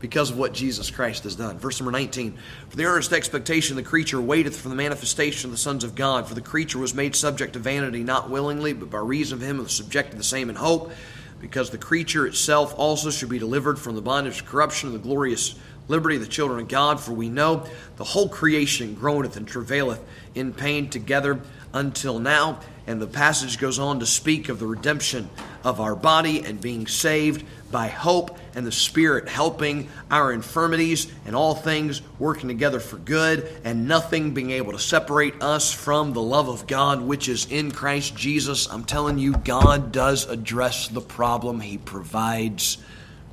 because 0.00 0.30
of 0.30 0.38
what 0.38 0.52
Jesus 0.52 0.90
Christ 0.90 1.24
has 1.24 1.36
done. 1.36 1.58
Verse 1.58 1.80
number 1.80 1.92
19 1.92 2.36
For 2.68 2.76
the 2.76 2.84
earnest 2.84 3.12
expectation 3.12 3.78
of 3.78 3.82
the 3.82 3.88
creature 3.88 4.20
waiteth 4.20 4.60
for 4.60 4.68
the 4.68 4.74
manifestation 4.74 5.48
of 5.48 5.52
the 5.52 5.58
sons 5.58 5.82
of 5.82 5.94
God. 5.94 6.28
For 6.28 6.34
the 6.34 6.42
creature 6.42 6.78
was 6.78 6.94
made 6.94 7.16
subject 7.16 7.54
to 7.54 7.58
vanity, 7.58 8.04
not 8.04 8.28
willingly, 8.28 8.72
but 8.72 8.90
by 8.90 8.98
reason 8.98 9.38
of 9.38 9.42
him 9.42 9.56
who 9.56 9.68
subjected 9.68 10.18
the 10.18 10.24
same 10.24 10.50
in 10.50 10.56
hope 10.56 10.92
because 11.40 11.70
the 11.70 11.78
creature 11.78 12.26
itself 12.26 12.74
also 12.76 13.10
should 13.10 13.28
be 13.28 13.38
delivered 13.38 13.78
from 13.78 13.94
the 13.94 14.02
bondage 14.02 14.40
of 14.40 14.46
corruption 14.46 14.88
and 14.88 14.98
the 14.98 15.02
glorious 15.02 15.54
liberty 15.88 16.16
of 16.16 16.22
the 16.22 16.28
children 16.28 16.60
of 16.60 16.68
God. 16.68 17.00
For 17.00 17.12
we 17.12 17.28
know 17.28 17.64
the 17.96 18.04
whole 18.04 18.28
creation 18.28 18.94
groaneth 18.94 19.36
and 19.36 19.46
travaileth 19.46 20.00
in 20.34 20.52
pain 20.52 20.88
together 20.88 21.40
until 21.76 22.18
now. 22.18 22.60
And 22.86 23.02
the 23.02 23.06
passage 23.06 23.58
goes 23.58 23.78
on 23.78 24.00
to 24.00 24.06
speak 24.06 24.48
of 24.48 24.60
the 24.60 24.66
redemption 24.66 25.28
of 25.64 25.80
our 25.80 25.96
body 25.96 26.44
and 26.44 26.60
being 26.60 26.86
saved 26.86 27.44
by 27.72 27.88
hope 27.88 28.38
and 28.54 28.64
the 28.64 28.72
Spirit 28.72 29.28
helping 29.28 29.88
our 30.08 30.32
infirmities 30.32 31.12
and 31.26 31.34
all 31.34 31.54
things 31.54 32.00
working 32.20 32.48
together 32.48 32.78
for 32.78 32.96
good 32.96 33.50
and 33.64 33.88
nothing 33.88 34.34
being 34.34 34.52
able 34.52 34.72
to 34.72 34.78
separate 34.78 35.42
us 35.42 35.72
from 35.72 36.12
the 36.12 36.22
love 36.22 36.48
of 36.48 36.68
God 36.68 37.02
which 37.02 37.28
is 37.28 37.50
in 37.50 37.72
Christ 37.72 38.16
Jesus. 38.16 38.68
I'm 38.70 38.84
telling 38.84 39.18
you, 39.18 39.32
God 39.32 39.90
does 39.90 40.28
address 40.28 40.86
the 40.86 41.00
problem, 41.00 41.58
He 41.60 41.78
provides 41.78 42.78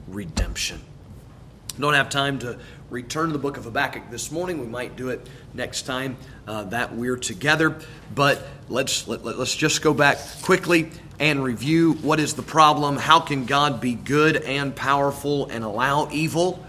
redemption. 0.07 0.81
Don't 1.79 1.93
have 1.93 2.09
time 2.09 2.39
to 2.39 2.57
return 2.89 3.27
to 3.27 3.33
the 3.33 3.39
book 3.39 3.57
of 3.57 3.63
Habakkuk 3.63 4.09
this 4.11 4.31
morning. 4.31 4.59
We 4.59 4.67
might 4.67 4.95
do 4.95 5.09
it 5.09 5.27
next 5.53 5.83
time 5.83 6.17
uh, 6.47 6.65
that 6.65 6.95
we're 6.95 7.17
together. 7.17 7.79
But 8.13 8.41
let's 8.69 9.07
let, 9.07 9.23
let, 9.23 9.37
let's 9.37 9.55
just 9.55 9.81
go 9.81 9.93
back 9.93 10.17
quickly 10.41 10.89
and 11.19 11.43
review 11.43 11.93
what 11.93 12.19
is 12.19 12.33
the 12.33 12.41
problem. 12.41 12.97
How 12.97 13.19
can 13.19 13.45
God 13.45 13.79
be 13.79 13.93
good 13.93 14.37
and 14.37 14.75
powerful 14.75 15.47
and 15.47 15.63
allow 15.63 16.09
evil? 16.11 16.65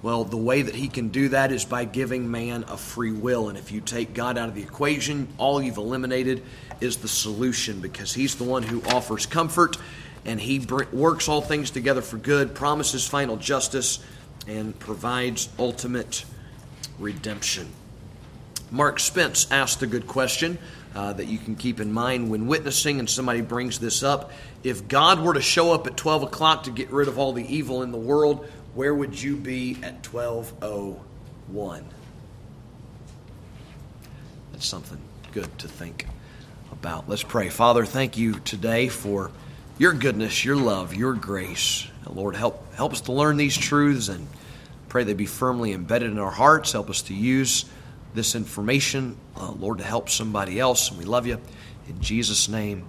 Well, 0.00 0.24
the 0.24 0.36
way 0.36 0.62
that 0.62 0.76
he 0.76 0.88
can 0.88 1.08
do 1.08 1.30
that 1.30 1.50
is 1.50 1.64
by 1.64 1.84
giving 1.84 2.30
man 2.30 2.64
a 2.68 2.76
free 2.76 3.10
will. 3.12 3.48
And 3.48 3.58
if 3.58 3.72
you 3.72 3.80
take 3.80 4.14
God 4.14 4.38
out 4.38 4.48
of 4.48 4.54
the 4.54 4.62
equation, 4.62 5.26
all 5.38 5.60
you've 5.60 5.76
eliminated 5.76 6.44
is 6.80 6.98
the 6.98 7.08
solution 7.08 7.80
because 7.80 8.14
he's 8.14 8.36
the 8.36 8.44
one 8.44 8.62
who 8.62 8.80
offers 8.84 9.26
comfort 9.26 9.76
and 10.24 10.40
he 10.40 10.64
works 10.92 11.28
all 11.28 11.40
things 11.40 11.70
together 11.70 12.02
for 12.02 12.16
good, 12.16 12.54
promises 12.54 13.06
final 13.06 13.36
justice 13.36 13.98
and 14.46 14.78
provides 14.78 15.48
ultimate 15.58 16.24
redemption. 16.98 17.66
Mark 18.70 19.00
Spence 19.00 19.50
asked 19.50 19.82
a 19.82 19.86
good 19.86 20.06
question 20.06 20.58
uh, 20.94 21.12
that 21.14 21.26
you 21.26 21.38
can 21.38 21.56
keep 21.56 21.80
in 21.80 21.92
mind 21.92 22.30
when 22.30 22.46
witnessing, 22.46 22.98
and 22.98 23.08
somebody 23.08 23.40
brings 23.40 23.78
this 23.78 24.02
up. 24.02 24.32
If 24.62 24.88
God 24.88 25.20
were 25.20 25.34
to 25.34 25.40
show 25.40 25.72
up 25.72 25.86
at 25.86 25.96
12 25.96 26.24
o'clock 26.24 26.64
to 26.64 26.70
get 26.70 26.90
rid 26.90 27.08
of 27.08 27.18
all 27.18 27.32
the 27.32 27.44
evil 27.44 27.82
in 27.82 27.92
the 27.92 27.98
world, 27.98 28.46
where 28.74 28.94
would 28.94 29.20
you 29.20 29.36
be 29.36 29.76
at 29.82 30.06
1201? 30.06 31.84
That's 34.52 34.66
something 34.66 34.98
good 35.32 35.58
to 35.60 35.68
think 35.68 36.06
about. 36.72 37.08
Let's 37.08 37.22
pray. 37.22 37.48
Father, 37.48 37.84
thank 37.84 38.18
you 38.18 38.34
today 38.40 38.88
for 38.88 39.30
your 39.78 39.92
goodness, 39.92 40.44
your 40.44 40.56
love, 40.56 40.94
your 40.94 41.14
grace. 41.14 41.86
Lord, 42.06 42.34
help 42.34 42.74
help 42.74 42.92
us 42.92 43.02
to 43.02 43.12
learn 43.12 43.36
these 43.36 43.56
truths 43.56 44.08
and 44.08 44.26
pray 44.88 45.04
they 45.04 45.14
be 45.14 45.26
firmly 45.26 45.72
embedded 45.72 46.10
in 46.10 46.18
our 46.18 46.30
hearts. 46.30 46.72
Help 46.72 46.90
us 46.90 47.02
to 47.02 47.14
use 47.14 47.66
this 48.14 48.34
information, 48.34 49.16
uh, 49.36 49.50
Lord, 49.52 49.78
to 49.78 49.84
help 49.84 50.08
somebody 50.08 50.58
else. 50.58 50.90
And 50.90 50.98
we 50.98 51.04
love 51.04 51.26
you. 51.26 51.40
In 51.88 52.00
Jesus' 52.00 52.48
name, 52.48 52.84